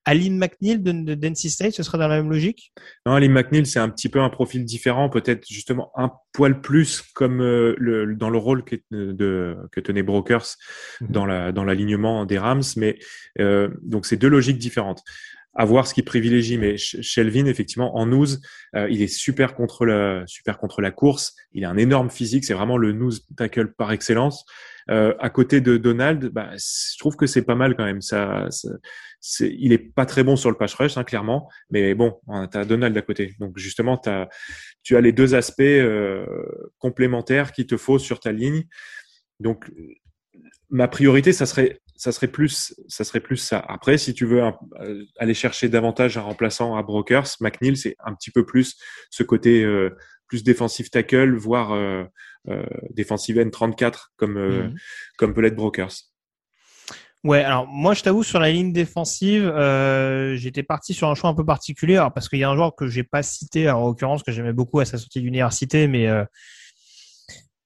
Aline 0.08 0.38
McNeil 0.38 0.80
de, 0.80 1.16
de 1.16 1.36
State, 1.36 1.74
ce 1.74 1.84
serait 1.84 1.98
dans 1.98 2.08
la 2.08 2.22
même 2.22 2.32
logique? 2.32 2.72
Non, 3.06 3.12
Aline 3.12 3.34
McNeil, 3.34 3.66
c'est 3.66 3.80
un 3.80 3.90
petit 3.90 4.08
peu 4.08 4.22
un 4.22 4.30
profil 4.30 4.64
différent, 4.64 5.10
peut-être 5.10 5.46
justement 5.46 5.92
un 5.96 6.14
poil 6.32 6.62
plus 6.62 7.02
comme 7.14 7.42
euh, 7.42 7.76
le, 7.78 8.16
dans 8.16 8.30
le 8.30 8.38
rôle 8.38 8.64
que, 8.64 8.78
de, 8.90 9.58
que 9.74 9.82
tenait 9.82 10.04
Brokers 10.04 10.56
mhm. 11.02 11.08
dans 11.12 11.26
la 11.26 11.52
dans 11.52 11.66
l'alignement 11.66 12.26
des 12.26 12.38
Rams, 12.38 12.64
mais 12.78 12.98
euh, 13.40 13.68
donc 13.82 14.06
c'est 14.06 14.16
deux 14.16 14.30
logiques 14.30 14.58
différentes 14.60 15.04
à 15.58 15.66
voir 15.66 15.88
ce 15.88 15.94
qu'il 15.94 16.06
privilégie. 16.06 16.58
Mais 16.58 16.78
Shelvin, 16.78 17.48
effectivement, 17.48 17.98
en 17.98 18.06
news, 18.06 18.28
euh, 18.76 18.88
il 18.90 19.02
est 19.02 19.08
super 19.08 19.56
contre 19.56 19.86
la 19.86 20.24
super 20.28 20.60
contre 20.60 20.82
la 20.82 20.92
course. 20.92 21.36
Il 21.52 21.66
a 21.66 21.70
un 21.70 21.78
énorme 21.78 22.10
physique. 22.10 22.46
C'est 22.46 22.54
vraiment 22.54 22.78
le 22.78 22.94
news 22.94 23.12
tackle 23.36 23.74
par 23.74 23.92
excellence. 23.92 24.46
Euh, 24.90 25.14
à 25.20 25.30
côté 25.30 25.60
de 25.60 25.76
Donald, 25.76 26.28
bah, 26.28 26.52
je 26.56 26.98
trouve 26.98 27.18
que 27.18 27.26
c'est 27.26 27.42
pas 27.42 27.56
mal 27.56 27.76
quand 27.76 27.84
même. 27.84 28.02
Ça, 28.02 28.48
c'est, 29.20 29.54
il 29.60 29.74
est 29.74 29.80
pas 29.80 30.06
très 30.06 30.24
bon 30.24 30.36
sur 30.36 30.50
le 30.50 30.58
pass 30.58 30.74
rush, 30.76 30.96
hein, 30.96 31.04
clairement, 31.04 31.50
mais 31.72 31.94
bon, 31.94 32.22
tu 32.52 32.58
as 32.58 32.64
Donald 32.64 32.96
à 32.96 33.02
côté. 33.02 33.34
Donc 33.40 33.58
justement, 33.58 34.00
as, 34.06 34.30
tu 34.84 34.96
as 34.96 35.02
les 35.02 35.12
deux 35.12 35.36
aspects 35.36 35.60
euh, 35.62 36.26
complémentaires 36.78 37.52
qu'il 37.52 37.66
te 37.66 37.76
faut 37.76 38.00
sur 38.00 38.20
ta 38.20 38.32
ligne. 38.32 38.64
Donc 39.42 39.70
ma 40.70 40.88
priorité, 40.88 41.34
ça 41.34 41.46
serait 41.46 41.80
ça 41.98 42.12
serait 42.12 42.27
plus 42.27 42.75
ça 42.88 43.04
serait 43.04 43.20
plus 43.20 43.38
ça. 43.38 43.60
Après, 43.68 43.98
si 43.98 44.13
tu 44.13 44.25
veux 44.25 44.44
euh, 44.44 45.04
aller 45.18 45.34
chercher 45.34 45.68
davantage 45.68 46.18
un 46.18 46.22
remplaçant 46.22 46.75
à 46.75 46.84
Brokers, 46.84 47.27
McNeil, 47.42 47.75
c'est 47.75 47.96
un 48.06 48.13
petit 48.13 48.32
peu 48.32 48.46
plus 48.46 48.77
ce 49.10 49.24
côté 49.24 49.63
euh, 49.63 49.96
plus 50.27 50.44
défensif 50.44 50.92
tackle, 50.92 51.36
voire 51.36 51.74
euh, 51.74 52.04
euh, 52.50 52.63
défensive 52.92 53.39
end 53.39 53.50
34 53.50 54.13
comme 54.16 54.39
mhm. 54.39 54.75
comme 55.18 55.34
peut 55.34 55.42
l'être 55.42 55.56
Brokers. 55.56 55.94
Ouais, 57.24 57.44
alors 57.44 57.68
moi 57.68 57.96
je 57.96 58.04
t'avoue 58.04 58.24
sur 58.24 58.39
la 58.39 58.51
ligne 58.51 58.72
défensive, 58.72 59.51
j'étais 60.36 60.63
parti 60.63 60.94
sur 60.94 61.10
un 61.10 61.16
choix 61.16 61.32
un 61.32 61.34
peu 61.34 61.44
particulier, 61.44 61.98
alors, 61.98 62.13
parce 62.13 62.30
qu'il 62.30 62.39
y 62.39 62.44
a 62.44 62.50
un 62.50 62.56
joueur 62.56 62.75
que 62.75 62.88
j'ai 62.88 63.04
pas 63.04 63.24
cité, 63.24 63.70
en 63.70 63.88
l'occurrence 63.88 64.22
que 64.22 64.32
j'aimais 64.32 64.54
beaucoup 64.54 64.80
à 64.80 64.86
sa 64.86 64.98
sortie 64.98 65.20
d'université, 65.20 65.88
mais 65.88 66.08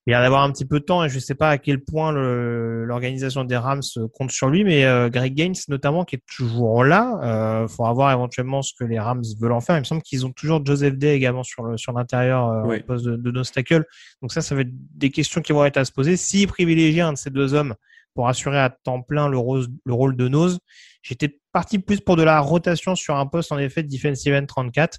il 0.08 0.14
a 0.16 0.22
d'avoir 0.22 0.44
un 0.44 0.52
petit 0.52 0.66
peu 0.66 0.80
de 0.80 0.86
temps 0.86 1.04
et 1.04 1.10
je 1.10 1.20
sais 1.20 1.36
pas 1.36 1.50
à 1.50 1.58
quel 1.60 1.84
point 1.84 2.12
l'organisation 2.12 3.44
des 3.44 3.56
Rams 3.58 3.84
compte 4.14 4.32
sur 4.32 4.50
lui, 4.50 4.64
mais 4.64 4.84
euh, 4.86 5.10
Greg 5.10 5.36
Gaines 5.36 5.54
notamment 5.68 6.06
qui 6.06 6.16
est 6.16 6.24
toujours 6.26 6.84
là. 6.84 7.20
Euh, 7.24 7.68
faudra 7.68 7.94
voir 7.94 8.12
éventuellement 8.12 8.64
ce 8.64 8.74
que 8.78 8.84
les 8.84 9.00
Rams 9.00 9.24
veulent 9.40 9.52
en 9.52 9.62
faire. 9.62 9.78
Il 9.78 9.82
me 9.82 9.86
semble 9.86 10.02
qu'ils 10.02 10.26
ont 10.26 10.32
toujours 10.32 10.66
Joseph 10.66 10.98
Day 10.98 11.16
également 11.16 11.44
sur 11.44 11.64
le, 11.64 11.78
sur 11.78 11.94
l'intérieur 11.94 12.50
euh, 12.50 12.80
poste 12.80 13.06
de, 13.06 13.16
de 13.16 13.32
Nostacle. 13.32 13.86
Donc 14.24 14.32
ça, 14.32 14.42
ça 14.42 14.56
va 14.56 14.62
être 14.62 14.72
des 14.72 15.12
questions 15.12 15.42
qui 15.42 15.54
vont 15.54 15.66
être 15.66 15.78
à 15.78 15.86
se 15.86 15.92
poser. 15.92 16.18
S'il 16.18 16.48
privilégie 16.48 17.02
un 17.02 17.14
de 17.14 17.18
ces 17.18 17.30
deux 17.30 17.54
hommes 17.54 17.76
pour 18.16 18.28
assurer 18.28 18.60
à 18.60 18.70
temps 18.70 19.02
plein 19.02 19.30
le, 19.30 19.38
rose, 19.38 19.70
le 19.86 19.94
rôle 19.94 20.16
de 20.18 20.28
Nose, 20.28 20.60
j'étais 21.04 21.40
parti 21.52 21.80
plus 21.80 22.02
pour 22.02 22.16
de 22.16 22.24
la 22.24 22.40
rotation 22.40 22.96
sur 22.96 23.16
un 23.16 23.26
poste 23.26 23.52
en 23.52 23.58
effet 23.58 23.84
de 23.84 23.88
defensive 23.88 24.34
end 24.34 24.46
34, 24.46 24.98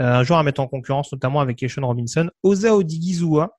euh, 0.00 0.04
un 0.04 0.22
joueur 0.22 0.38
à 0.38 0.42
mettre 0.42 0.60
en 0.60 0.66
concurrence 0.66 1.12
notamment 1.12 1.40
avec 1.40 1.58
Keishon 1.58 1.86
Robinson, 1.86 2.30
Oza 2.42 2.74
Odigizua 2.74 3.56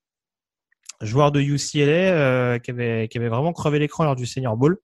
joueur 1.01 1.31
de 1.31 1.41
UCLA 1.41 1.91
euh, 1.91 2.59
qui, 2.59 2.71
avait, 2.71 3.07
qui 3.07 3.17
avait 3.17 3.29
vraiment 3.29 3.53
crevé 3.53 3.79
l'écran 3.79 4.03
lors 4.03 4.15
du 4.15 4.25
Senior 4.25 4.55
Bowl. 4.57 4.77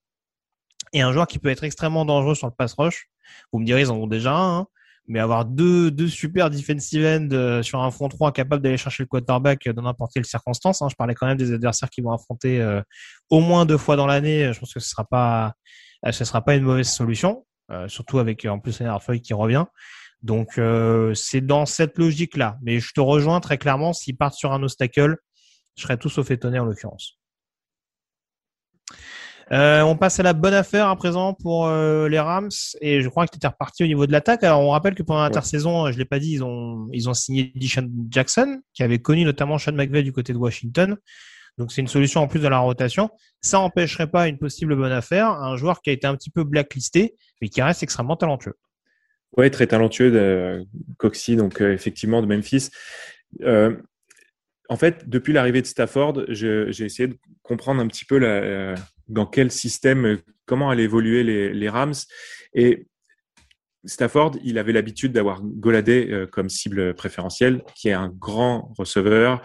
Et 0.94 1.02
un 1.02 1.12
joueur 1.12 1.28
qui 1.28 1.40
peut 1.40 1.50
être 1.50 1.64
extrêmement 1.64 2.06
dangereux 2.06 2.36
sur 2.36 2.48
le 2.48 2.54
pass 2.54 2.74
rush. 2.74 3.08
Vous 3.52 3.60
me 3.60 3.66
direz, 3.66 3.82
ils 3.82 3.92
en 3.92 3.96
ont 3.96 4.08
déjà 4.08 4.34
un. 4.34 4.60
Hein. 4.60 4.68
mais 5.08 5.20
avoir 5.20 5.46
deux, 5.46 5.90
deux 5.90 6.08
super 6.08 6.50
defensive 6.50 7.06
end 7.06 7.30
euh, 7.32 7.64
sur 7.64 7.82
un 7.82 7.92
front 7.92 8.10
3 8.10 8.32
capable 8.34 8.62
d'aller 8.62 8.78
chercher 8.78 9.04
le 9.04 9.08
quarterback 9.08 9.70
dans 9.70 9.84
n'importe 9.84 10.12
quelle 10.14 10.26
circonstance. 10.26 10.82
Hein. 10.82 10.88
Je 10.90 10.96
parlais 10.96 11.16
quand 11.16 11.28
même 11.28 11.38
des 11.38 11.54
adversaires 11.54 11.90
qui 11.90 12.02
vont 12.02 12.12
affronter 12.12 12.62
euh, 12.62 12.82
au 13.30 13.40
moins 13.40 13.66
deux 13.66 13.78
fois 13.78 13.96
dans 13.96 14.08
l'année. 14.08 14.52
Je 14.54 14.60
pense 14.60 14.74
que 14.74 14.80
ce 14.80 14.90
sera 14.90 15.06
pas, 15.06 15.54
ce 16.10 16.26
sera 16.26 16.44
pas 16.44 16.56
une 16.56 16.64
mauvaise 16.64 16.90
solution, 16.90 17.46
surtout 17.88 18.20
avec 18.20 18.46
en 18.46 18.60
plus 18.60 18.82
feuille 19.00 19.22
qui 19.22 19.34
revient. 19.34 19.66
Donc 20.24 20.60
c'est 21.16 21.42
dans 21.42 21.66
cette 21.66 21.98
logique 21.98 22.36
là. 22.36 22.58
Mais 22.62 22.80
je 22.80 22.92
te 22.94 23.00
rejoins 23.00 23.40
très 23.40 23.58
clairement 23.58 23.94
s'ils 23.94 24.18
partent 24.18 24.36
sur 24.36 24.52
un 24.52 24.62
obstacle, 24.64 25.18
je 25.76 25.84
serais 25.84 25.98
tout 25.98 26.10
sauf 26.10 26.30
étonné 26.32 26.60
en 26.60 26.66
l'occurrence. 26.66 27.18
Euh, 29.52 29.82
on 29.82 29.98
passe 29.98 30.18
à 30.20 30.24
la 30.24 30.32
bonne 30.32 30.54
affaire 30.54 30.88
à 30.88 30.96
présent 30.96 31.34
pour 31.34 31.68
euh, 31.68 32.08
les 32.08 32.20
Rams 32.20 32.50
et 32.80 33.02
je 33.02 33.10
crois 33.10 33.26
que 33.26 33.32
tu 33.32 33.38
étais 33.38 33.48
reparti 33.48 33.84
au 33.84 33.88
niveau 33.88 34.06
de 34.06 34.12
l'attaque. 34.14 34.46
Alors 34.46 34.62
on 34.62 34.70
rappelle 34.70 34.96
que 34.96 35.04
pendant 35.04 35.24
l'intersaison, 35.24 35.92
je 35.92 35.98
l'ai 35.98 36.06
pas 36.06 36.20
dit, 36.20 36.36
ils 36.36 36.44
ont 36.44 36.88
ils 36.94 37.10
ont 37.10 37.14
signé 37.14 37.52
Dishon 37.56 37.90
Jackson 38.10 38.62
qui 38.74 38.84
avait 38.84 39.00
connu 39.00 39.26
notamment 39.26 39.58
Sean 39.58 39.74
McVay 39.74 40.04
du 40.04 40.14
côté 40.14 40.32
de 40.32 40.38
Washington. 40.38 40.96
Donc 41.58 41.74
c'est 41.74 41.82
une 41.82 41.90
solution 41.90 42.22
en 42.22 42.28
plus 42.28 42.40
de 42.40 42.48
la 42.48 42.60
rotation. 42.60 43.10
Ça 43.42 43.60
empêcherait 43.60 44.10
pas 44.10 44.30
une 44.30 44.38
possible 44.38 44.74
bonne 44.74 44.94
affaire, 44.94 45.28
un 45.28 45.58
joueur 45.58 45.82
qui 45.82 45.90
a 45.90 45.94
été 45.94 46.08
un 46.08 46.16
petit 46.16 46.30
peu 46.30 46.46
blacklisté 46.46 47.16
mais 47.42 47.50
qui 47.50 47.62
reste 47.62 47.84
extrêmement 47.84 48.16
talentueux. 48.16 48.56
Ouais, 49.36 49.50
très 49.50 49.68
talentueux 49.68 50.12
de 50.12 50.66
Coxie 50.98 51.36
donc 51.36 51.62
euh, 51.62 51.74
effectivement 51.74 52.22
de 52.22 52.34
Memphis. 52.34 52.70
Euh, 53.42 53.76
en 54.72 54.78
fait, 54.78 55.10
depuis 55.10 55.34
l'arrivée 55.34 55.62
de 55.62 55.68
Stafford, 55.68 56.24
j'ai 56.30 56.70
essayé 56.80 57.10
de 57.10 57.18
comprendre 57.44 57.82
un 57.82 57.88
petit 57.88 58.06
peu 58.06 58.18
la, 58.18 58.74
dans 59.10 59.26
quel 59.26 59.52
système, 59.52 60.18
comment 60.46 60.70
allaient 60.70 60.86
évoluer 60.86 61.24
les, 61.52 61.68
Rams. 61.68 61.94
Et 62.54 62.88
Stafford, 63.84 64.38
il 64.46 64.58
avait 64.58 64.72
l'habitude 64.72 65.12
d'avoir 65.12 65.42
Goladé 65.44 66.08
euh, 66.10 66.26
comme 66.26 66.48
cible 66.48 66.94
préférentielle, 66.94 67.64
qui 67.76 67.90
est 67.90 67.94
un 67.94 68.08
grand 68.08 68.72
receveur, 68.78 69.42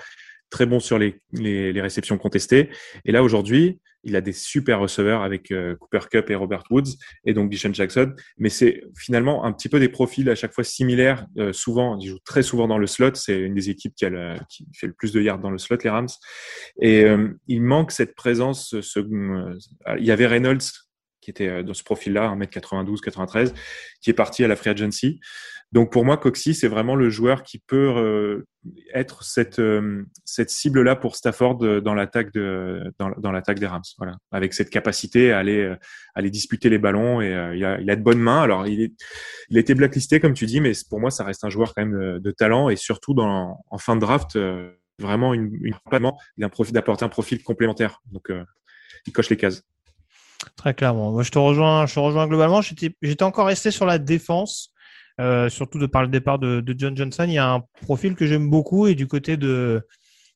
très 0.48 0.64
bon 0.64 0.78
sur 0.78 0.96
les 0.96 1.80
réceptions 1.80 2.18
contestées. 2.18 2.70
Et 3.04 3.10
là, 3.10 3.24
aujourd'hui, 3.24 3.80
il 4.06 4.16
a 4.16 4.20
des 4.20 4.32
super 4.32 4.80
receveurs 4.80 5.22
avec 5.22 5.50
euh, 5.50 5.74
Cooper 5.76 6.08
Cup 6.10 6.30
et 6.30 6.34
Robert 6.34 6.62
Woods 6.70 6.96
et 7.24 7.34
donc 7.34 7.50
Deshaun 7.50 7.74
Jackson. 7.74 8.14
Mais 8.38 8.48
c'est 8.48 8.84
finalement 8.96 9.44
un 9.44 9.52
petit 9.52 9.68
peu 9.68 9.80
des 9.80 9.88
profils 9.88 10.28
à 10.30 10.34
chaque 10.34 10.52
fois 10.52 10.64
similaires. 10.64 11.26
Euh, 11.38 11.52
souvent, 11.52 11.98
il 11.98 12.08
joue 12.08 12.18
très 12.24 12.42
souvent 12.42 12.68
dans 12.68 12.78
le 12.78 12.86
slot. 12.86 13.14
C'est 13.14 13.38
une 13.38 13.54
des 13.54 13.68
équipes 13.68 13.94
qui, 13.94 14.04
a 14.04 14.10
le, 14.10 14.34
qui, 14.48 14.66
fait 14.74 14.86
le 14.86 14.92
plus 14.92 15.12
de 15.12 15.20
yards 15.20 15.40
dans 15.40 15.50
le 15.50 15.58
slot, 15.58 15.78
les 15.82 15.90
Rams. 15.90 16.08
Et 16.80 17.04
il 17.48 17.62
manque 17.62 17.90
cette 17.90 18.14
présence. 18.14 18.80
Ce, 18.80 19.00
il 19.98 20.04
y 20.04 20.10
avait 20.10 20.26
Reynolds 20.26 20.85
qui 21.26 21.30
était 21.32 21.48
euh, 21.48 21.62
dans 21.64 21.74
ce 21.74 21.82
profil-là, 21.82 22.34
1m92, 22.36 23.00
93, 23.00 23.52
qui 24.00 24.10
est 24.10 24.14
parti 24.14 24.44
à 24.44 24.48
la 24.48 24.54
free 24.54 24.70
agency. 24.70 25.20
Donc 25.72 25.90
pour 25.90 26.04
moi, 26.04 26.16
Coxy, 26.16 26.54
c'est 26.54 26.68
vraiment 26.68 26.94
le 26.94 27.10
joueur 27.10 27.42
qui 27.42 27.58
peut 27.58 27.92
euh, 27.96 28.46
être 28.94 29.24
cette 29.24 29.58
euh, 29.58 30.04
cette 30.24 30.50
cible-là 30.50 30.94
pour 30.94 31.16
Stafford 31.16 31.58
dans 31.82 31.94
l'attaque 31.94 32.32
de 32.32 32.94
dans, 33.00 33.10
dans 33.18 33.32
l'attaque 33.32 33.58
des 33.58 33.66
Rams. 33.66 33.82
Voilà, 33.98 34.14
avec 34.30 34.54
cette 34.54 34.70
capacité 34.70 35.32
à 35.32 35.38
aller 35.38 35.66
à 35.66 35.78
aller 36.14 36.30
disputer 36.30 36.70
les 36.70 36.78
ballons 36.78 37.20
et 37.20 37.30
il, 37.56 37.64
a, 37.64 37.80
il 37.80 37.90
a 37.90 37.96
de 37.96 38.02
bonnes 38.02 38.20
mains. 38.20 38.42
Alors 38.42 38.68
il 38.68 38.80
est 38.80 38.92
il 39.48 39.56
a 39.56 39.60
été 39.60 39.74
blacklisté 39.74 40.20
comme 40.20 40.34
tu 40.34 40.46
dis, 40.46 40.60
mais 40.60 40.70
pour 40.88 41.00
moi 41.00 41.10
ça 41.10 41.24
reste 41.24 41.42
un 41.42 41.50
joueur 41.50 41.74
quand 41.74 41.84
même 41.84 42.20
de, 42.20 42.30
talent 42.30 42.68
et 42.68 42.76
surtout 42.76 43.12
dans 43.12 43.58
en 43.68 43.78
fin 43.78 43.96
de 43.96 44.00
draft 44.00 44.38
vraiment 45.00 45.34
une, 45.34 45.50
une 45.62 45.74
il 46.38 46.72
d'apporter 46.72 47.04
un 47.04 47.08
profil 47.08 47.42
complémentaire. 47.42 48.02
Donc 48.12 48.30
il 49.04 49.12
coche 49.12 49.30
les 49.30 49.36
cases. 49.36 49.64
Très 50.56 50.74
clairement. 50.74 51.12
Moi, 51.12 51.22
je 51.22 51.30
te 51.30 51.38
rejoins, 51.38 51.86
je 51.86 51.94
te 51.94 52.00
rejoins 52.00 52.26
globalement. 52.26 52.60
J'étais 52.62 53.22
encore 53.22 53.46
resté 53.46 53.70
sur 53.70 53.86
la 53.86 53.98
défense, 53.98 54.72
euh, 55.20 55.48
surtout 55.48 55.78
de 55.78 55.86
par 55.86 56.02
le 56.02 56.08
départ 56.08 56.38
de, 56.38 56.60
de, 56.60 56.74
John 56.76 56.96
Johnson. 56.96 57.24
Il 57.26 57.34
y 57.34 57.38
a 57.38 57.50
un 57.52 57.62
profil 57.82 58.14
que 58.14 58.26
j'aime 58.26 58.48
beaucoup 58.48 58.86
et 58.86 58.94
du 58.94 59.06
côté 59.06 59.36
de 59.36 59.86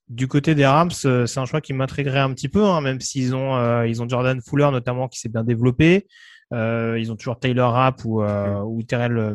du 0.09 0.27
côté 0.27 0.57
des 0.57 0.67
Rams, 0.67 0.91
euh, 1.05 1.25
c'est 1.25 1.39
un 1.39 1.47
choix 1.47 1.61
qui 1.61 1.73
m'intriguerait 1.73 2.19
un 2.19 2.35
petit 2.35 2.49
peu, 2.49 2.65
hein, 2.65 2.81
même 2.81 3.00
s'ils 3.00 3.33
ont 3.33 3.55
euh, 3.57 3.87
ils 3.87 4.03
ont 4.03 4.09
Jordan 4.09 4.41
Fuller 4.41 4.69
notamment 4.73 5.07
qui 5.07 5.21
s'est 5.21 5.29
bien 5.29 5.45
développé. 5.45 6.09
Euh, 6.53 6.99
ils 6.99 7.12
ont 7.12 7.17
toujours 7.17 7.39
Taylor 7.39 7.73
Rapp 7.73 8.05
ou, 8.05 8.23
euh, 8.23 8.61
ou 8.62 8.83
Terrell, 8.83 9.17
euh, 9.17 9.35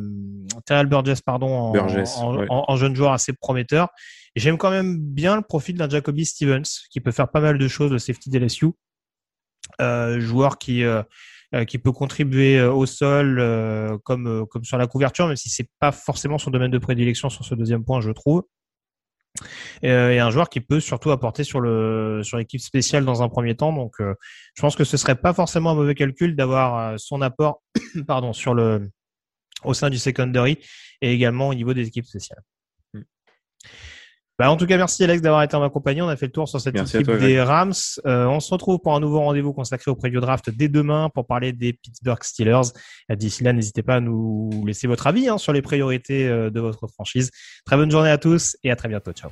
Terrell 0.65 0.87
Burgess 0.87 1.21
pardon 1.21 1.47
en, 1.47 1.71
Burgess, 1.71 2.17
en, 2.17 2.35
ouais. 2.35 2.45
en, 2.49 2.65
en, 2.67 2.75
jeune 2.75 2.93
joueur 2.95 3.13
assez 3.13 3.31
prometteur. 3.31 3.87
Et 4.35 4.41
j'aime 4.41 4.57
quand 4.57 4.69
même 4.69 4.97
bien 4.99 5.37
le 5.37 5.41
profil 5.41 5.77
d'un 5.77 5.87
Jacoby 5.87 6.25
Stevens 6.25 6.63
qui 6.91 6.99
peut 6.99 7.11
faire 7.11 7.29
pas 7.29 7.39
mal 7.39 7.57
de 7.57 7.67
choses 7.69 7.91
de 7.91 7.97
safety 7.97 8.29
d'LSU. 8.29 8.67
Euh, 9.81 10.19
joueur 10.19 10.57
qui 10.57 10.83
euh, 10.83 11.03
euh, 11.53 11.65
qui 11.65 11.77
peut 11.77 11.91
contribuer 11.91 12.61
au 12.61 12.85
sol 12.85 13.99
comme 14.03 14.45
comme 14.47 14.63
sur 14.63 14.77
la 14.77 14.87
couverture, 14.87 15.27
même 15.27 15.35
si 15.35 15.49
c'est 15.49 15.69
pas 15.79 15.91
forcément 15.91 16.37
son 16.37 16.51
domaine 16.51 16.71
de 16.71 16.77
prédilection 16.77 17.29
sur 17.29 17.45
ce 17.45 17.55
deuxième 17.55 17.83
point, 17.83 18.01
je 18.01 18.11
trouve. 18.11 18.43
Et, 19.83 19.91
un 19.91 20.31
joueur 20.31 20.49
qui 20.49 20.61
peut 20.61 20.79
surtout 20.79 21.11
apporter 21.11 21.43
sur 21.43 21.59
le 21.59 22.21
sur 22.23 22.37
l'équipe 22.37 22.61
spéciale 22.61 23.05
dans 23.05 23.21
un 23.21 23.29
premier 23.29 23.55
temps. 23.55 23.73
Donc, 23.73 23.93
je 23.99 24.61
pense 24.61 24.75
que 24.75 24.83
ce 24.83 24.97
serait 24.97 25.15
pas 25.15 25.33
forcément 25.33 25.71
un 25.71 25.75
mauvais 25.75 25.95
calcul 25.95 26.35
d'avoir 26.35 26.99
son 26.99 27.21
apport, 27.21 27.61
pardon, 28.07 28.33
sur 28.33 28.53
le 28.53 28.89
au 29.63 29.73
sein 29.73 29.89
du 29.89 29.97
secondary 29.97 30.57
et 31.01 31.11
également 31.11 31.49
au 31.49 31.53
niveau 31.53 31.73
des 31.73 31.87
équipes 31.87 32.05
spéciales. 32.05 32.41
Bah, 34.37 34.51
en 34.51 34.57
tout 34.57 34.65
cas, 34.65 34.77
merci 34.77 35.03
Alex 35.03 35.21
d'avoir 35.21 35.43
été 35.43 35.55
en 35.55 35.61
ma 35.61 35.69
compagnie. 35.69 36.01
On 36.01 36.09
a 36.09 36.17
fait 36.17 36.25
le 36.25 36.31
tour 36.31 36.49
sur 36.49 36.59
cette 36.59 36.73
merci 36.73 36.97
équipe 36.97 37.07
toi, 37.07 37.17
des 37.17 37.41
Rams. 37.41 37.73
Euh, 38.05 38.25
on 38.25 38.41
se 38.41 38.51
retrouve 38.51 38.79
pour 38.79 38.93
un 38.93 38.99
nouveau 38.99 39.19
rendez-vous 39.19 39.53
consacré 39.53 39.89
au 39.89 39.95
preview 39.95 40.19
draft 40.19 40.49
dès 40.49 40.67
demain 40.67 41.09
pour 41.13 41.25
parler 41.25 41.53
des 41.53 41.71
Pittsburgh 41.73 42.21
Steelers. 42.21 42.69
D'ici 43.09 43.43
là, 43.43 43.53
n'hésitez 43.53 43.81
pas 43.81 43.95
à 43.95 43.99
nous 44.01 44.49
laisser 44.65 44.87
votre 44.87 45.07
avis 45.07 45.29
hein, 45.29 45.37
sur 45.37 45.53
les 45.53 45.61
priorités 45.61 46.27
euh, 46.27 46.49
de 46.49 46.59
votre 46.59 46.87
franchise. 46.87 47.31
Très 47.65 47.77
bonne 47.77 47.91
journée 47.91 48.11
à 48.11 48.17
tous 48.17 48.57
et 48.63 48.71
à 48.71 48.75
très 48.75 48.89
bientôt. 48.89 49.13
Ciao. 49.13 49.31